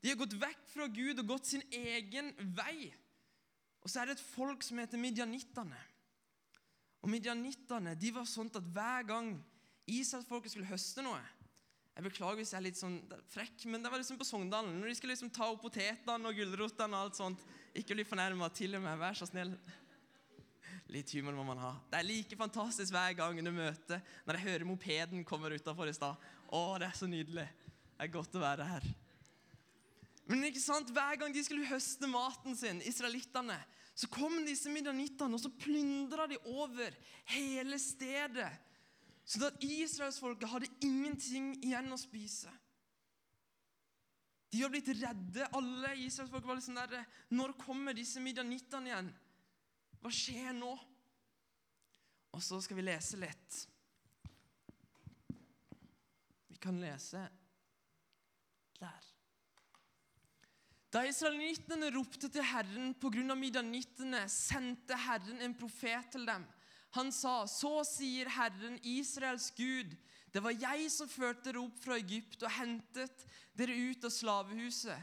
De 0.00 0.12
har 0.12 0.20
gått 0.20 0.36
vekk 0.36 0.66
fra 0.74 0.86
Gud 0.92 1.22
og 1.22 1.32
gått 1.32 1.48
sin 1.54 1.64
egen 1.72 2.30
vei. 2.56 2.92
Og 3.80 3.88
så 3.88 4.02
er 4.02 4.10
det 4.10 4.18
et 4.18 4.28
folk 4.36 4.62
som 4.62 4.78
heter 4.78 5.00
midjanittene. 5.00 5.78
Og 7.00 7.08
midjanittene 7.08 7.96
de 7.96 8.12
var 8.12 8.28
sånn 8.28 8.52
at 8.52 8.72
hver 8.76 9.08
gang 9.08 9.32
Israelsfolket 9.88 10.52
skulle 10.52 10.68
høste 10.68 11.04
noe 11.04 11.20
Jeg 12.00 12.06
beklager 12.06 12.38
hvis 12.40 12.50
jeg 12.54 12.56
er 12.56 12.64
litt 12.64 12.78
sånn 12.80 12.94
frekk, 13.28 13.66
men 13.68 13.82
det 13.84 13.90
var 13.92 14.00
liksom 14.00 14.16
på 14.16 14.24
Sogndalen. 14.24 14.78
Når 14.80 14.88
de 14.88 14.94
skulle 14.96 15.12
liksom 15.12 15.28
ta 15.36 15.50
opp 15.52 15.58
potetene 15.60 16.30
og 16.30 16.38
gulrotene 16.38 16.96
og 16.96 17.10
alt 17.10 17.18
sånt. 17.18 17.42
Ikke 17.76 17.92
bli 17.92 18.06
fornærma 18.08 18.48
til 18.56 18.78
og 18.78 18.80
med. 18.86 18.96
Vær 19.02 19.18
så 19.18 19.28
snill. 19.28 19.50
Litt 20.88 21.12
humor 21.12 21.36
må 21.36 21.44
man 21.50 21.60
ha. 21.60 21.74
Det 21.92 21.98
er 21.98 22.08
like 22.08 22.38
fantastisk 22.40 22.94
hver 22.96 23.18
gang 23.18 23.42
du 23.44 23.50
møter 23.52 24.00
når 24.24 24.38
jeg 24.38 24.46
hører 24.46 24.64
mopeden 24.70 25.26
kommer 25.28 25.52
utafor 25.52 25.92
i 25.92 25.94
stad. 25.98 26.16
Å, 26.48 26.62
det 26.80 26.88
er 26.88 26.96
så 27.02 27.10
nydelig. 27.10 27.44
Det 27.92 28.06
er 28.06 28.14
godt 28.16 28.40
å 28.40 28.44
være 28.46 28.70
her. 28.70 28.88
Men 30.32 30.48
ikke 30.48 30.64
sant, 30.64 30.96
hver 30.96 31.20
gang 31.20 31.36
de 31.36 31.44
skulle 31.44 31.68
høste 31.68 32.08
maten 32.08 32.56
sin, 32.56 32.80
israelittene, 32.88 33.60
så 33.92 34.08
kom 34.08 34.40
disse 34.48 34.72
midjanittene 34.72 35.36
og 35.36 35.44
så 35.44 35.52
plyndra 35.52 36.24
de 36.32 36.40
over 36.48 36.96
hele 37.36 37.76
stedet. 37.76 38.48
Sånn 39.30 39.46
at 39.46 39.62
israelsfolket 39.62 40.50
hadde 40.50 40.70
ingenting 40.82 41.52
igjen 41.62 41.92
å 41.94 41.98
spise. 42.00 42.50
De 44.50 44.64
var 44.64 44.72
blitt 44.72 44.90
redde. 44.98 45.46
Alle 45.54 45.92
israelsfolk 46.02 46.46
var 46.48 46.58
liksom 46.58 46.78
der 46.80 47.04
Når 47.30 47.54
kommer 47.60 47.94
disse 47.94 48.22
midjanittene 48.22 48.90
igjen? 48.90 49.10
Hva 50.02 50.10
skjer 50.10 50.50
nå? 50.56 50.72
Og 52.34 52.42
så 52.42 52.58
skal 52.62 52.80
vi 52.80 52.86
lese 52.88 53.20
litt. 53.20 53.60
Vi 56.50 56.58
kan 56.62 56.82
lese 56.82 57.22
der. 58.80 59.06
Da 60.90 61.04
israelittene 61.06 61.92
ropte 61.94 62.26
til 62.26 62.42
Herren 62.42 62.96
pga. 62.98 63.34
midjanittene, 63.38 64.24
sendte 64.26 64.96
Herren 64.98 65.38
en 65.38 65.54
profet 65.54 66.10
til 66.10 66.26
dem. 66.26 66.46
Han 66.90 67.12
sa, 67.12 67.46
'Så 67.46 67.84
sier 67.84 68.28
Herren, 68.28 68.78
Israels 68.82 69.50
Gud:" 69.50 69.96
Det 70.32 70.42
var 70.42 70.54
jeg 70.54 70.90
som 70.90 71.08
førte 71.08 71.50
dere 71.50 71.58
opp 71.58 71.78
fra 71.82 71.96
Egypt 71.98 72.42
og 72.42 72.52
hentet 72.54 73.24
dere 73.58 73.74
ut 73.74 74.04
av 74.04 74.12
slavehuset. 74.14 75.02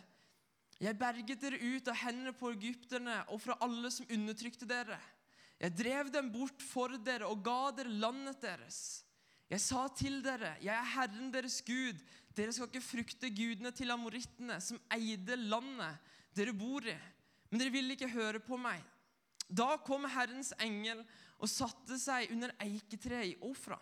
Jeg 0.79 0.99
berget 0.99 1.41
dere 1.41 1.59
ut 1.59 1.87
av 1.87 1.97
hendene 1.99 2.31
på 2.37 2.51
egypterne 2.53 3.17
og 3.33 3.41
fra 3.41 3.57
alle 3.65 3.91
som 3.91 4.07
undertrykte 4.13 4.67
dere. 4.69 4.99
Jeg 5.59 5.73
drev 5.75 6.11
dem 6.13 6.29
bort 6.31 6.61
for 6.61 6.95
dere 7.01 7.27
og 7.27 7.43
ga 7.43 7.71
dere 7.75 7.91
landet 7.91 8.39
deres. 8.41 9.03
Jeg 9.49 9.63
sa 9.63 9.87
til 9.95 10.19
dere, 10.23 10.57
jeg 10.61 10.75
er 10.75 10.89
Herren 10.93 11.31
deres 11.33 11.61
Gud. 11.65 11.99
Dere 12.35 12.53
skal 12.53 12.69
ikke 12.69 12.83
frykte 12.83 13.31
gudene 13.33 13.71
til 13.73 13.91
amorittene, 13.91 14.59
som 14.61 14.79
eide 14.93 15.35
landet 15.39 15.97
dere 16.37 16.53
bor 16.53 16.85
i. 16.85 16.95
Men 17.49 17.61
dere 17.61 17.73
ville 17.73 17.95
ikke 17.95 18.11
høre 18.11 18.41
på 18.43 18.59
meg. 18.59 18.83
Da 19.47 19.77
kom 19.79 20.05
Herrens 20.11 20.51
engel 20.61 21.01
og 21.37 21.49
satte 21.51 21.97
seg 22.01 22.31
under 22.33 22.53
eiketreet 22.63 23.33
i 23.33 23.39
Ofra, 23.45 23.77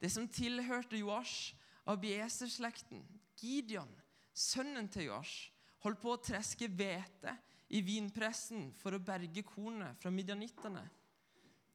det 0.00 0.10
som 0.12 0.28
tilhørte 0.30 0.98
Joash 1.00 1.54
av 1.88 1.98
Bieser-slekten. 2.02 3.02
Gideon, 3.38 3.90
sønnen 4.32 4.88
til 4.90 5.08
Joash, 5.08 5.50
holdt 5.84 6.00
på 6.02 6.14
å 6.14 6.22
treske 6.22 6.68
hvete 6.70 7.34
i 7.74 7.82
vinpressen 7.84 8.70
for 8.78 8.96
å 8.96 9.02
berge 9.02 9.44
kornet 9.46 9.98
fra 10.00 10.12
midjanittene. 10.14 10.82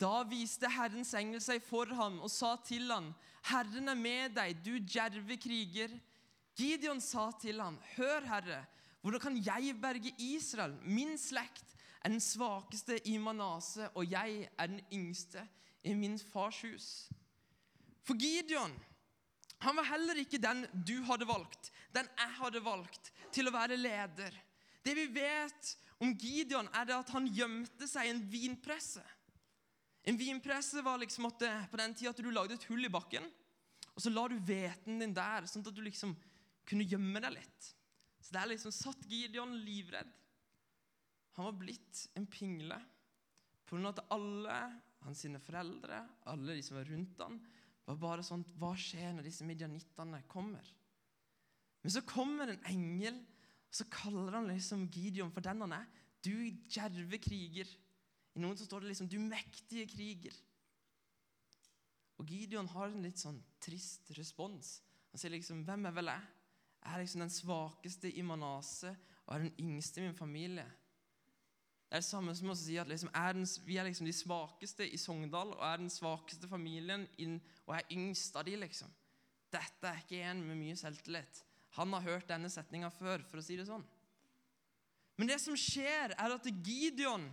Da 0.01 0.23
viste 0.27 0.67
Herrens 0.71 1.13
engel 1.15 1.41
seg 1.43 1.61
for 1.63 1.87
ham 1.95 2.17
og 2.23 2.31
sa 2.33 2.55
til 2.65 2.89
ham, 2.91 3.13
'Herren 3.43 3.89
er 3.89 3.95
med 3.95 4.35
deg, 4.35 4.63
du 4.63 4.79
djerve 4.79 5.37
kriger.' 5.37 5.99
Gideon 6.57 7.01
sa 7.01 7.31
til 7.31 7.61
ham, 7.61 7.79
'Hør, 7.95 8.25
Herre, 8.25 8.65
hvordan 9.01 9.19
kan 9.19 9.37
jeg 9.37 9.75
berge 9.81 10.13
Israel? 10.17 10.75
Min 10.81 11.17
slekt 11.17 11.75
er 12.03 12.11
den 12.11 12.21
svakeste 12.21 12.99
i 13.07 13.17
Manase, 13.17 13.89
og 13.95 14.09
jeg 14.11 14.49
er 14.57 14.67
den 14.67 14.81
yngste 14.91 15.47
i 15.83 15.93
min 15.93 16.19
fars 16.19 16.61
hus.' 16.61 17.09
For 18.03 18.19
Gideon 18.19 18.73
han 19.63 19.77
var 19.79 19.87
heller 19.87 20.19
ikke 20.19 20.41
den 20.43 20.65
du 20.87 20.97
hadde 21.07 21.27
valgt, 21.27 21.71
den 21.95 22.07
jeg 22.19 22.31
hadde 22.39 22.61
valgt, 22.65 23.11
til 23.31 23.47
å 23.47 23.53
være 23.55 23.77
leder. 23.79 24.35
Det 24.83 24.95
vi 24.97 25.05
vet 25.15 25.69
om 26.03 26.11
Gideon, 26.19 26.67
er 26.75 26.89
det 26.89 26.97
at 26.97 27.13
han 27.15 27.29
gjemte 27.31 27.87
seg 27.87 28.09
i 28.09 28.11
en 28.11 28.23
vinpresse. 28.27 29.03
En 30.03 30.19
vinpresse 30.19 30.83
var 30.83 30.99
liksom 30.99 31.29
at 31.29 31.45
på 31.71 31.79
den 31.79 31.95
tida 31.95 32.11
at 32.11 32.19
du 32.19 32.27
lagde 32.27 32.57
et 32.57 32.67
hull 32.67 32.83
i 32.83 32.91
bakken, 32.91 33.23
og 33.93 34.03
så 34.03 34.11
la 34.11 34.25
du 34.27 34.35
hveten 34.35 34.99
din 34.99 35.15
der, 35.15 35.47
sånn 35.47 35.63
at 35.63 35.75
du 35.75 35.79
liksom 35.85 36.11
kunne 36.67 36.87
gjemme 36.87 37.21
deg 37.23 37.37
litt. 37.37 37.69
Så 38.23 38.35
der 38.35 38.49
liksom 38.51 38.73
satt 38.75 39.07
Gideon 39.07 39.55
livredd. 39.63 40.11
Han 41.37 41.49
var 41.49 41.57
blitt 41.57 42.07
en 42.17 42.27
pingle 42.29 42.77
på 43.65 43.75
grunn 43.75 43.89
at 43.89 44.03
alle 44.13 44.57
hans 45.03 45.23
sine 45.25 45.41
foreldre, 45.41 45.99
alle 46.29 46.55
de 46.55 46.63
som 46.65 46.77
var 46.77 46.87
rundt 46.87 47.21
han, 47.23 47.39
var 47.87 47.99
bare 47.99 48.23
sånn 48.25 48.45
Hva 48.59 48.71
skjer 48.79 49.15
når 49.15 49.27
disse 49.27 49.45
midjanittene 49.47 50.21
kommer? 50.31 50.67
Men 51.83 51.91
så 51.91 52.03
kommer 52.07 52.53
en 52.53 52.67
engel, 52.69 53.17
og 53.67 53.79
så 53.79 53.87
kaller 53.91 54.37
han 54.37 54.47
liksom 54.51 54.85
Gideon 54.93 55.33
for 55.33 55.43
den 55.43 55.65
han 55.65 55.75
er. 55.75 55.89
Du 56.23 56.31
djerve 56.71 57.19
kriger. 57.19 57.67
I 58.33 58.41
noen 58.41 58.55
så 58.57 58.67
står 58.67 58.83
det 58.83 58.93
liksom 58.93 59.09
'du 59.09 59.19
mektige 59.19 59.89
kriger'. 59.91 60.37
Og 62.21 62.29
Gideon 62.29 62.69
har 62.71 62.87
en 62.87 63.03
litt 63.03 63.19
sånn 63.19 63.41
trist 63.59 64.13
respons. 64.17 64.81
Han 65.11 65.19
sier 65.19 65.33
liksom 65.33 65.65
'Hvem 65.65 65.85
er 65.85 65.91
vel 65.91 66.13
jeg?' 66.13 66.31
Jeg 66.83 66.93
er 66.93 66.99
liksom 66.99 67.21
den 67.23 67.29
svakeste 67.29 68.11
i 68.11 68.21
Manase 68.21 68.97
og 69.25 69.35
er 69.35 69.39
den 69.39 69.53
yngste 69.59 70.01
i 70.01 70.03
min 70.03 70.15
familie. 70.15 70.65
Det 71.93 71.99
er 71.99 72.01
det 72.01 72.09
samme 72.09 72.33
som 72.33 72.49
å 72.49 72.53
si 72.57 72.73
at 72.81 72.89
liksom 72.89 73.11
er 73.13 73.35
den, 73.37 73.43
vi 73.67 73.75
er 73.77 73.85
liksom 73.85 74.07
de 74.07 74.15
svakeste 74.17 74.87
i 74.89 74.97
Sogndal 74.97 75.51
og 75.53 75.59
er 75.61 75.77
den 75.77 75.91
svakeste 75.93 76.47
familien 76.49 77.03
inn, 77.21 77.35
og 77.67 77.75
er 77.77 77.91
yngst 77.93 78.33
av 78.33 78.47
de, 78.47 78.55
liksom. 78.57 78.89
Dette 79.53 79.91
er 79.91 79.99
ikke 80.01 80.23
en 80.25 80.41
med 80.41 80.57
mye 80.57 80.79
selvtillit. 80.79 81.43
Han 81.77 81.93
har 81.93 82.07
hørt 82.07 82.33
denne 82.33 82.49
setninga 82.49 82.89
før, 82.95 83.21
for 83.29 83.37
å 83.37 83.45
si 83.45 83.59
det 83.61 83.67
sånn. 83.69 83.85
Men 85.21 85.29
det 85.29 85.37
som 85.45 85.53
skjer, 85.53 86.17
er 86.17 86.33
at 86.33 86.49
Gideon 86.65 87.29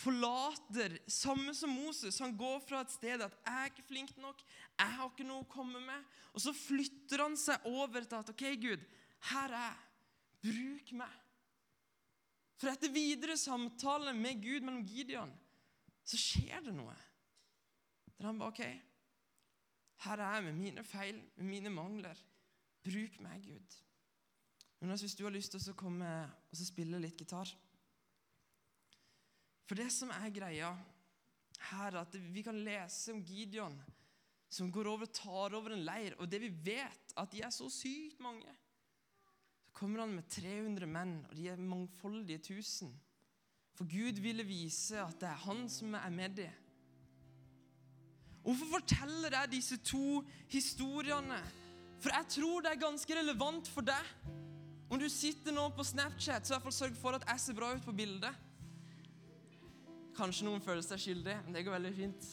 forlater, 0.00 0.96
samme 1.04 1.52
som 1.52 1.76
Moses. 1.76 2.22
Han 2.24 2.32
går 2.40 2.64
fra 2.64 2.80
et 2.86 2.96
sted 2.96 3.20
at 3.20 3.36
'jeg 3.44 3.60
er 3.60 3.70
ikke 3.74 3.88
flink 3.92 4.16
nok', 4.16 4.40
'jeg 4.40 4.88
har 4.96 5.12
ikke 5.12 5.28
noe 5.28 5.44
å 5.44 5.52
komme 5.52 5.84
med'. 5.84 6.04
Og 6.32 6.40
så 6.40 6.56
flytter 6.56 7.28
han 7.28 7.36
seg 7.36 7.60
over 7.66 8.00
til 8.00 8.16
at 8.16 8.30
'OK, 8.30 8.56
Gud, 8.56 8.80
her 9.20 9.52
er 9.52 9.68
jeg. 9.68 9.76
Bruk 10.40 10.92
meg'. 11.04 11.17
For 12.58 12.70
etter 12.72 12.90
videre 12.90 13.36
samtale 13.38 14.12
med 14.16 14.42
Gud 14.42 14.64
mellom 14.66 14.86
Gideon, 14.86 15.30
så 16.02 16.18
skjer 16.18 16.64
det 16.66 16.74
noe. 16.74 16.96
Der 18.18 18.26
han 18.26 18.38
bare 18.38 18.50
'OK, 18.50 18.62
Her 19.98 20.20
er 20.22 20.34
jeg 20.34 20.44
med 20.44 20.52
mine 20.52 20.84
feil, 20.84 21.16
med 21.36 21.44
mine 21.44 21.70
mangler. 21.70 22.18
Bruk 22.84 23.20
meg, 23.20 23.42
Gud. 23.42 23.78
Men 24.80 24.98
hvis 24.98 25.14
du 25.14 25.24
har 25.24 25.34
lyst 25.34 25.50
til 25.50 25.72
å 25.72 25.78
komme 25.78 26.10
og 26.50 26.56
spille 26.56 27.00
litt 27.02 27.18
gitar 27.18 27.50
For 29.66 29.74
det 29.74 29.90
som 29.92 30.10
er 30.14 30.30
greia 30.30 30.70
her, 31.58 31.92
er 31.92 32.00
at 32.00 32.14
vi 32.14 32.42
kan 32.42 32.64
lese 32.64 33.12
om 33.12 33.24
Gideon 33.26 33.74
som 34.48 34.70
går 34.72 34.86
over 34.88 35.04
og 35.04 35.12
tar 35.12 35.54
over 35.58 35.74
en 35.74 35.84
leir, 35.84 36.14
og 36.16 36.30
det 36.30 36.40
vi 36.40 36.48
vet, 36.48 37.12
at 37.16 37.32
de 37.32 37.42
er 37.44 37.50
så 37.52 37.68
sykt 37.68 38.20
mange. 38.24 38.54
Kommer 39.78 40.02
han 40.02 40.16
med 40.16 40.26
300 40.34 40.88
menn, 40.90 41.20
og 41.28 41.36
de 41.38 41.44
er 41.52 41.60
mangfoldige 41.62 42.42
tusen. 42.50 42.90
For 43.78 43.86
Gud 43.86 44.18
ville 44.24 44.42
vise 44.42 44.98
at 44.98 45.20
det 45.20 45.28
er 45.28 45.44
han 45.44 45.68
som 45.70 45.94
er 45.94 46.10
med 46.10 46.34
dem. 46.40 46.64
Hvorfor 48.42 48.72
forteller 48.72 49.36
jeg 49.36 49.52
disse 49.52 49.76
to 49.86 50.24
historiene? 50.50 51.38
For 52.00 52.10
jeg 52.14 52.26
tror 52.34 52.64
det 52.64 52.72
er 52.72 52.82
ganske 52.82 53.18
relevant 53.20 53.70
for 53.70 53.86
deg. 53.86 54.10
Om 54.90 54.98
du 54.98 55.06
sitter 55.12 55.54
nå 55.54 55.68
på 55.76 55.84
Snapchat, 55.84 56.46
så 56.46 56.54
i 56.54 56.56
hvert 56.56 56.66
fall 56.66 56.76
sørg 56.78 56.98
for 56.98 57.18
at 57.18 57.26
jeg 57.28 57.44
ser 57.44 57.58
bra 57.58 57.70
ut 57.76 57.84
på 57.84 57.94
bildet. 57.94 58.44
Kanskje 60.18 60.48
noen 60.48 60.64
føler 60.64 60.82
seg 60.82 61.02
skyldig, 61.02 61.38
men 61.44 61.54
det 61.54 61.62
går 61.66 61.76
veldig 61.76 61.94
fint. 61.94 62.28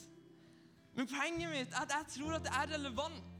Men 0.96 1.10
poenget 1.12 1.52
mitt 1.52 1.76
er 1.76 1.84
at 1.84 1.94
jeg 2.00 2.14
tror 2.16 2.38
at 2.40 2.48
det 2.48 2.54
er 2.58 2.72
relevant. 2.78 3.35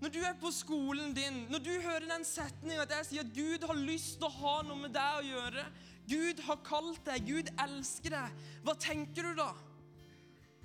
Når 0.00 0.12
du 0.12 0.18
er 0.20 0.34
på 0.40 0.50
skolen 0.52 1.14
din, 1.16 1.46
når 1.50 1.62
du 1.64 1.72
hører 1.80 2.04
den 2.10 2.24
setningen 2.24 2.82
at 2.82 2.92
jeg 2.98 3.06
sier 3.08 3.24
at 3.24 3.36
Gud 3.36 3.64
har 3.68 3.78
lyst 3.80 4.18
til 4.20 4.28
å 4.28 4.36
ha 4.42 4.56
noe 4.66 4.82
med 4.82 4.92
deg 4.96 5.20
å 5.20 5.28
gjøre 5.30 5.64
Gud 6.06 6.40
har 6.46 6.58
kalt 6.62 7.02
deg, 7.06 7.24
Gud 7.26 7.48
elsker 7.58 8.14
deg. 8.14 8.42
Hva 8.62 8.76
tenker 8.78 9.26
du 9.26 9.40
da? 9.40 9.50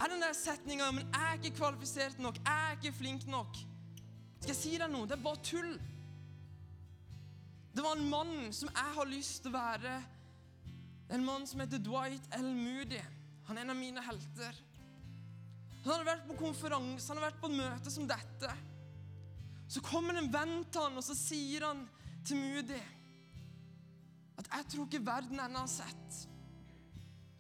Er 0.02 0.10
den 0.10 0.22
der 0.22 0.34
setninga 0.38 0.92
men 0.92 1.08
'jeg 1.08 1.22
er 1.30 1.38
ikke 1.38 1.58
kvalifisert 1.58 2.20
nok', 2.20 2.38
'jeg 2.46 2.70
er 2.70 2.76
ikke 2.78 2.98
flink 2.98 3.26
nok'? 3.28 3.58
Skal 4.42 4.54
jeg 4.54 4.56
si 4.56 4.78
deg 4.78 4.90
noe? 4.92 5.06
Det 5.06 5.18
er 5.18 5.24
bare 5.24 5.44
tull. 5.44 5.80
Det 7.76 7.84
var 7.84 7.96
en 7.96 8.10
mann 8.10 8.54
som 8.54 8.70
jeg 8.70 8.94
har 8.96 9.06
lyst 9.06 9.42
til 9.42 9.52
å 9.52 9.58
være. 9.58 10.04
En 11.10 11.26
mann 11.26 11.48
som 11.48 11.60
heter 11.60 11.78
Dwight 11.78 12.28
L. 12.32 12.54
Moody. 12.54 13.02
Han 13.48 13.58
er 13.58 13.62
en 13.62 13.70
av 13.70 13.76
mine 13.76 14.02
helter. 14.02 14.56
Han 15.84 15.94
hadde 15.94 16.06
vært 16.06 16.28
på 16.28 16.38
konferanse, 16.38 17.08
han 17.08 17.18
hadde 17.18 17.32
vært 17.32 17.42
på 17.42 17.48
et 17.48 17.58
møte 17.58 17.92
som 17.92 18.08
dette. 18.08 18.58
Så 19.72 19.80
kommer 19.84 20.18
den 20.18 20.28
ventende, 20.34 21.00
og 21.00 21.06
så 21.06 21.16
sier 21.16 21.64
han 21.70 21.86
til 22.28 22.42
Moody 22.42 22.82
at 24.42 24.48
jeg 24.50 24.68
tror 24.72 24.88
ikke 24.88 25.06
verden 25.06 25.40
ennå 25.40 25.62
har 25.64 25.70
sett 25.70 26.18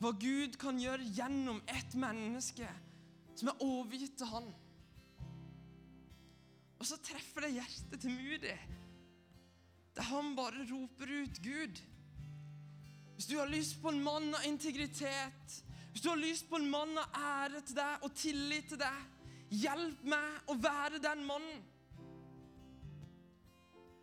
hva 0.01 0.11
Gud 0.17 0.55
kan 0.61 0.79
gjøre 0.81 1.05
gjennom 1.17 1.59
et 1.69 1.95
menneske 1.97 2.67
som 3.37 3.51
er 3.51 3.63
overgitt 3.65 4.15
til 4.17 4.29
han. 4.31 4.47
Og 6.79 6.87
så 6.89 6.97
treffer 7.05 7.45
det 7.45 7.55
hjertet 7.59 8.01
til 8.01 8.13
Moody 8.15 8.55
der 9.91 10.07
han 10.07 10.31
bare 10.37 10.63
roper 10.69 11.11
ut 11.23 11.41
Gud. 11.43 11.81
Hvis 13.15 13.27
du 13.27 13.35
har 13.37 13.49
lyst 13.51 13.81
på 13.81 13.91
en 13.91 13.99
mann 14.03 14.29
av 14.33 14.45
integritet, 14.47 15.57
hvis 15.91 16.01
du 16.05 16.09
har 16.09 16.21
lyst 16.21 16.47
på 16.49 16.61
en 16.61 16.69
mann 16.71 16.95
av 16.97 17.19
ære 17.19 17.61
til 17.67 17.77
deg 17.81 18.05
og 18.07 18.15
tillit 18.15 18.71
til 18.71 18.79
deg, 18.79 19.03
hjelp 19.51 20.07
meg 20.07 20.49
å 20.49 20.55
være 20.63 21.03
den 21.03 21.25
mannen. 21.27 21.59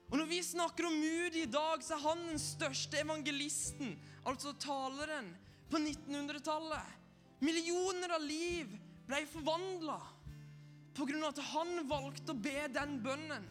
Og 0.08 0.16
Når 0.18 0.28
vi 0.30 0.42
snakker 0.42 0.86
om 0.88 0.94
Moody 0.96 1.42
i 1.44 1.50
dag, 1.52 1.82
så 1.84 1.96
er 1.96 2.04
han 2.06 2.22
den 2.30 2.40
største 2.40 3.00
evangelisten, 3.02 3.92
altså 4.26 4.54
taleren, 4.60 5.34
på 5.68 5.76
1900-tallet. 5.76 6.94
Millioner 7.44 8.14
av 8.16 8.24
liv 8.24 8.72
ble 9.06 9.20
forvandla 9.28 9.98
pga. 10.96 11.28
at 11.28 11.38
han 11.52 11.84
valgte 11.88 12.32
å 12.32 12.40
be 12.40 12.66
den 12.72 12.96
bønnen. 13.04 13.44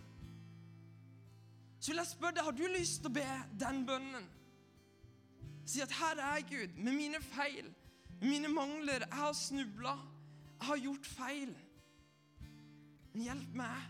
Så 1.80 1.92
vil 1.92 2.02
jeg 2.02 2.10
spørre 2.10 2.36
deg, 2.36 2.44
har 2.44 2.58
du 2.58 2.66
lyst 2.74 3.04
til 3.04 3.12
å 3.12 3.16
be 3.16 3.30
den 3.62 3.86
bønnen? 3.86 4.26
Si 5.68 5.82
at 5.82 5.92
'Her 5.92 6.18
er 6.18 6.42
Gud, 6.42 6.76
med 6.76 6.94
mine 6.94 7.22
feil, 7.22 7.74
med 8.20 8.30
mine 8.30 8.48
mangler. 8.48 9.06
Jeg 9.06 9.14
har 9.14 9.34
snubla. 9.34 9.98
Jeg 10.60 10.68
har 10.68 10.78
gjort 10.78 11.06
feil.' 11.06 11.58
Men 13.14 13.24
hjelp 13.24 13.54
meg 13.54 13.82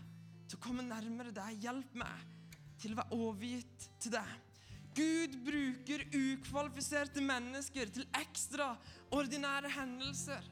til 0.48 0.58
å 0.58 0.60
komme 0.60 0.82
nærmere 0.82 1.32
deg. 1.32 1.62
Hjelp 1.62 1.94
meg 1.94 2.37
til 2.78 2.94
å 2.94 3.00
være 3.00 3.18
overgitt 3.18 3.88
til 4.02 4.14
deg. 4.14 4.36
Gud 4.98 5.34
bruker 5.46 6.04
ukvalifiserte 6.16 7.22
mennesker 7.22 7.90
til 7.94 8.06
ekstraordinære 8.18 9.70
hendelser. 9.76 10.46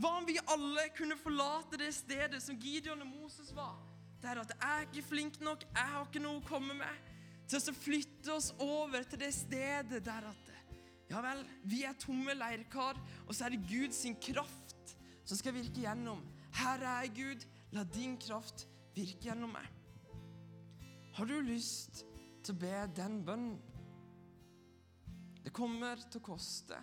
Hva 0.00 0.16
om 0.18 0.26
vi 0.26 0.38
alle 0.50 0.86
kunne 0.96 1.18
forlate 1.20 1.80
det 1.80 1.92
stedet 1.94 2.40
som 2.42 2.56
Gideon 2.58 3.04
og 3.04 3.10
Moses 3.12 3.52
var? 3.54 3.76
det 4.22 4.30
er 4.30 4.38
at 4.38 4.52
jeg 4.54 4.70
er 4.70 4.84
ikke 4.86 5.08
flink 5.08 5.40
nok, 5.42 5.64
jeg 5.74 5.90
har 5.92 6.06
ikke 6.06 6.22
noe 6.22 6.38
å 6.38 6.46
komme 6.46 6.76
med. 6.78 7.10
Til 7.50 7.58
å 7.58 7.74
flytte 7.74 8.30
oss 8.36 8.52
over 8.62 9.02
til 9.10 9.18
det 9.18 9.32
stedet 9.34 9.98
der 10.06 10.28
at 10.30 10.50
ja 11.10 11.20
vel, 11.20 11.42
vi 11.68 11.82
er 11.84 11.96
tomme 12.00 12.32
leirkar, 12.32 12.96
og 13.26 13.34
så 13.34 13.44
er 13.44 13.52
det 13.52 13.66
Guds 13.68 13.98
kraft 14.22 14.94
som 15.26 15.36
skal 15.36 15.52
virke 15.52 15.82
gjennom. 15.82 16.22
Her 16.56 16.84
er 16.88 17.10
Gud, 17.12 17.42
la 17.74 17.82
din 17.84 18.14
kraft 18.20 18.64
virke 18.94 19.26
gjennom 19.26 19.52
meg. 19.52 19.66
Har 21.12 21.28
du 21.28 21.34
lyst 21.44 22.06
til 22.40 22.54
å 22.54 22.60
be 22.62 22.72
den 22.96 23.18
bønnen? 23.26 23.58
Det 25.42 25.52
kommer 25.52 26.00
til 26.06 26.22
å 26.22 26.24
koste. 26.24 26.78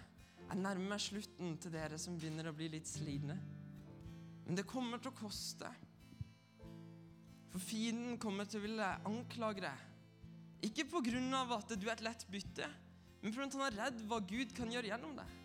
Jeg 0.49 0.59
nærmer 0.59 0.91
meg 0.91 1.01
slutten 1.01 1.55
til 1.61 1.73
dere 1.73 1.97
som 2.01 2.17
begynner 2.19 2.49
å 2.49 2.53
bli 2.53 2.67
litt 2.75 2.89
slitne. 2.89 3.39
Men 4.45 4.57
det 4.57 4.67
kommer 4.69 5.01
til 5.01 5.09
å 5.09 5.17
koste. 5.17 5.69
For 7.49 7.61
fienden 7.63 8.19
kommer 8.21 8.45
til 8.45 8.61
å 8.61 8.67
ville 8.67 8.91
anklage 9.09 9.65
deg. 9.65 9.83
Ikke 10.69 10.85
pga. 10.91 11.41
at 11.55 11.75
du 11.79 11.87
er 11.87 11.93
et 11.93 12.01
lett 12.05 12.25
bytte, 12.29 12.67
men 13.21 13.33
fordi 13.33 13.57
han 13.57 13.65
er 13.65 13.77
redd 13.85 14.01
hva 14.05 14.19
Gud 14.19 14.53
kan 14.53 14.71
gjøre 14.71 14.91
gjennom 14.91 15.15
deg. 15.15 15.35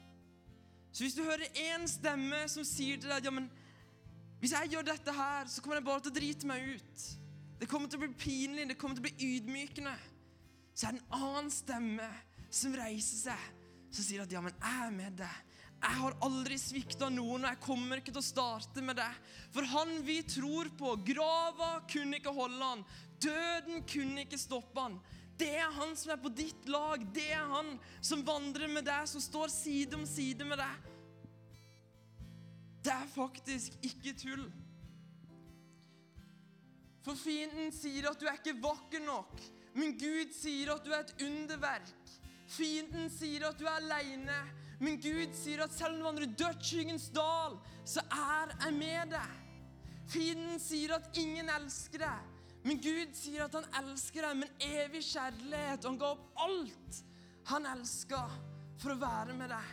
Så 0.93 1.05
hvis 1.05 1.15
du 1.15 1.23
hører 1.23 1.49
én 1.55 1.89
stemme 1.89 2.49
som 2.49 2.65
sier 2.65 2.99
til 3.01 3.09
deg 3.09 3.25
ja, 3.25 3.31
men 3.31 3.49
hvis 4.41 4.53
jeg 4.53 4.75
gjør 4.75 4.85
dette 4.85 5.13
her, 5.13 5.47
så 5.49 5.63
kommer 5.63 5.81
jeg 5.81 5.87
bare 5.87 6.03
til 6.05 6.13
å 6.13 6.19
drite 6.19 6.47
meg 6.47 6.75
ut. 6.77 7.24
Det 7.61 7.69
kommer 7.71 7.91
til 7.91 8.01
å 8.01 8.05
bli 8.05 8.15
pinlig, 8.19 8.69
det 8.69 8.79
kommer 8.79 8.99
til 8.99 9.05
å 9.05 9.09
bli 9.09 9.29
ydmykende. 9.37 9.95
Så 10.75 10.89
er 10.89 10.97
det 10.97 11.03
en 11.03 11.19
annen 11.21 11.51
stemme 11.55 12.09
som 12.55 12.75
reiser 12.77 13.31
seg, 13.31 13.51
som 13.95 14.07
sier 14.07 14.25
at 14.25 14.33
ja, 14.33 14.43
men 14.43 14.55
jeg 14.57 14.87
er 14.87 14.95
med 14.95 15.19
deg. 15.23 15.43
Jeg 15.85 15.99
har 16.01 16.15
aldri 16.25 16.57
svikta 16.59 17.11
noen, 17.13 17.45
og 17.45 17.51
jeg 17.51 17.61
kommer 17.63 18.01
ikke 18.01 18.15
til 18.15 18.23
å 18.23 18.25
starte 18.25 18.83
med 18.85 18.97
det. 18.97 19.11
For 19.53 19.67
han 19.69 19.99
vi 20.07 20.23
tror 20.27 20.71
på, 20.79 20.95
grava 21.05 21.75
kunne 21.91 22.19
ikke 22.19 22.33
holde 22.35 22.71
han. 22.71 22.85
Døden 23.21 23.85
kunne 23.89 24.25
ikke 24.25 24.41
stoppe 24.41 24.81
han. 24.81 24.97
Det 25.37 25.51
er 25.59 25.71
han 25.77 25.93
som 25.99 26.15
er 26.15 26.21
på 26.23 26.33
ditt 26.33 26.69
lag. 26.71 27.05
Det 27.15 27.27
er 27.35 27.45
han 27.51 27.75
som 28.01 28.25
vandrer 28.27 28.71
med 28.71 28.87
deg, 28.87 29.07
som 29.11 29.23
står 29.23 29.53
side 29.53 29.99
om 29.99 30.07
side 30.09 30.47
med 30.49 30.63
deg. 30.63 30.91
Det 32.85 32.93
er 32.95 33.15
faktisk 33.15 33.77
ikke 33.85 34.15
tull. 34.21 34.45
For 37.05 37.19
fienden 37.21 37.73
sier 37.75 38.09
at 38.09 38.21
du 38.21 38.27
er 38.29 38.39
ikke 38.39 38.57
vakker 38.65 39.03
nok, 39.05 39.41
men 39.77 39.97
Gud 40.01 40.33
sier 40.33 40.73
at 40.73 40.85
du 40.87 40.93
er 40.95 41.05
et 41.05 41.25
underverk. 41.27 42.13
Fienden 42.49 43.11
sier 43.13 43.49
at 43.49 43.59
du 43.59 43.67
er 43.67 43.81
aleine. 43.81 44.39
Men 44.83 44.99
Gud 45.01 45.33
sier 45.39 45.63
at 45.65 45.73
selv 45.73 45.95
om 45.95 46.01
du 46.01 46.07
vandrer 46.09 46.27
i 46.27 46.37
dødsskyggens 46.39 47.09
dal, 47.15 47.59
så 47.87 48.03
er 48.11 48.55
jeg 48.65 48.75
med 48.77 49.13
deg. 49.15 49.37
Fienden 50.11 50.61
sier 50.61 50.97
at 50.99 51.19
ingen 51.21 51.49
elsker 51.53 52.03
deg. 52.05 52.31
Men 52.65 52.81
Gud 52.81 53.13
sier 53.17 53.45
at 53.45 53.57
han 53.59 53.69
elsker 53.83 54.25
deg 54.27 54.41
med 54.41 54.51
en 54.51 54.77
evig 54.83 55.03
kjærlighet. 55.07 55.87
Han 55.89 55.99
ga 56.01 56.13
opp 56.15 56.45
alt 56.45 57.03
han 57.51 57.67
elska, 57.69 58.23
for 58.81 58.95
å 58.95 59.01
være 59.01 59.35
med 59.37 59.53
deg. 59.53 59.73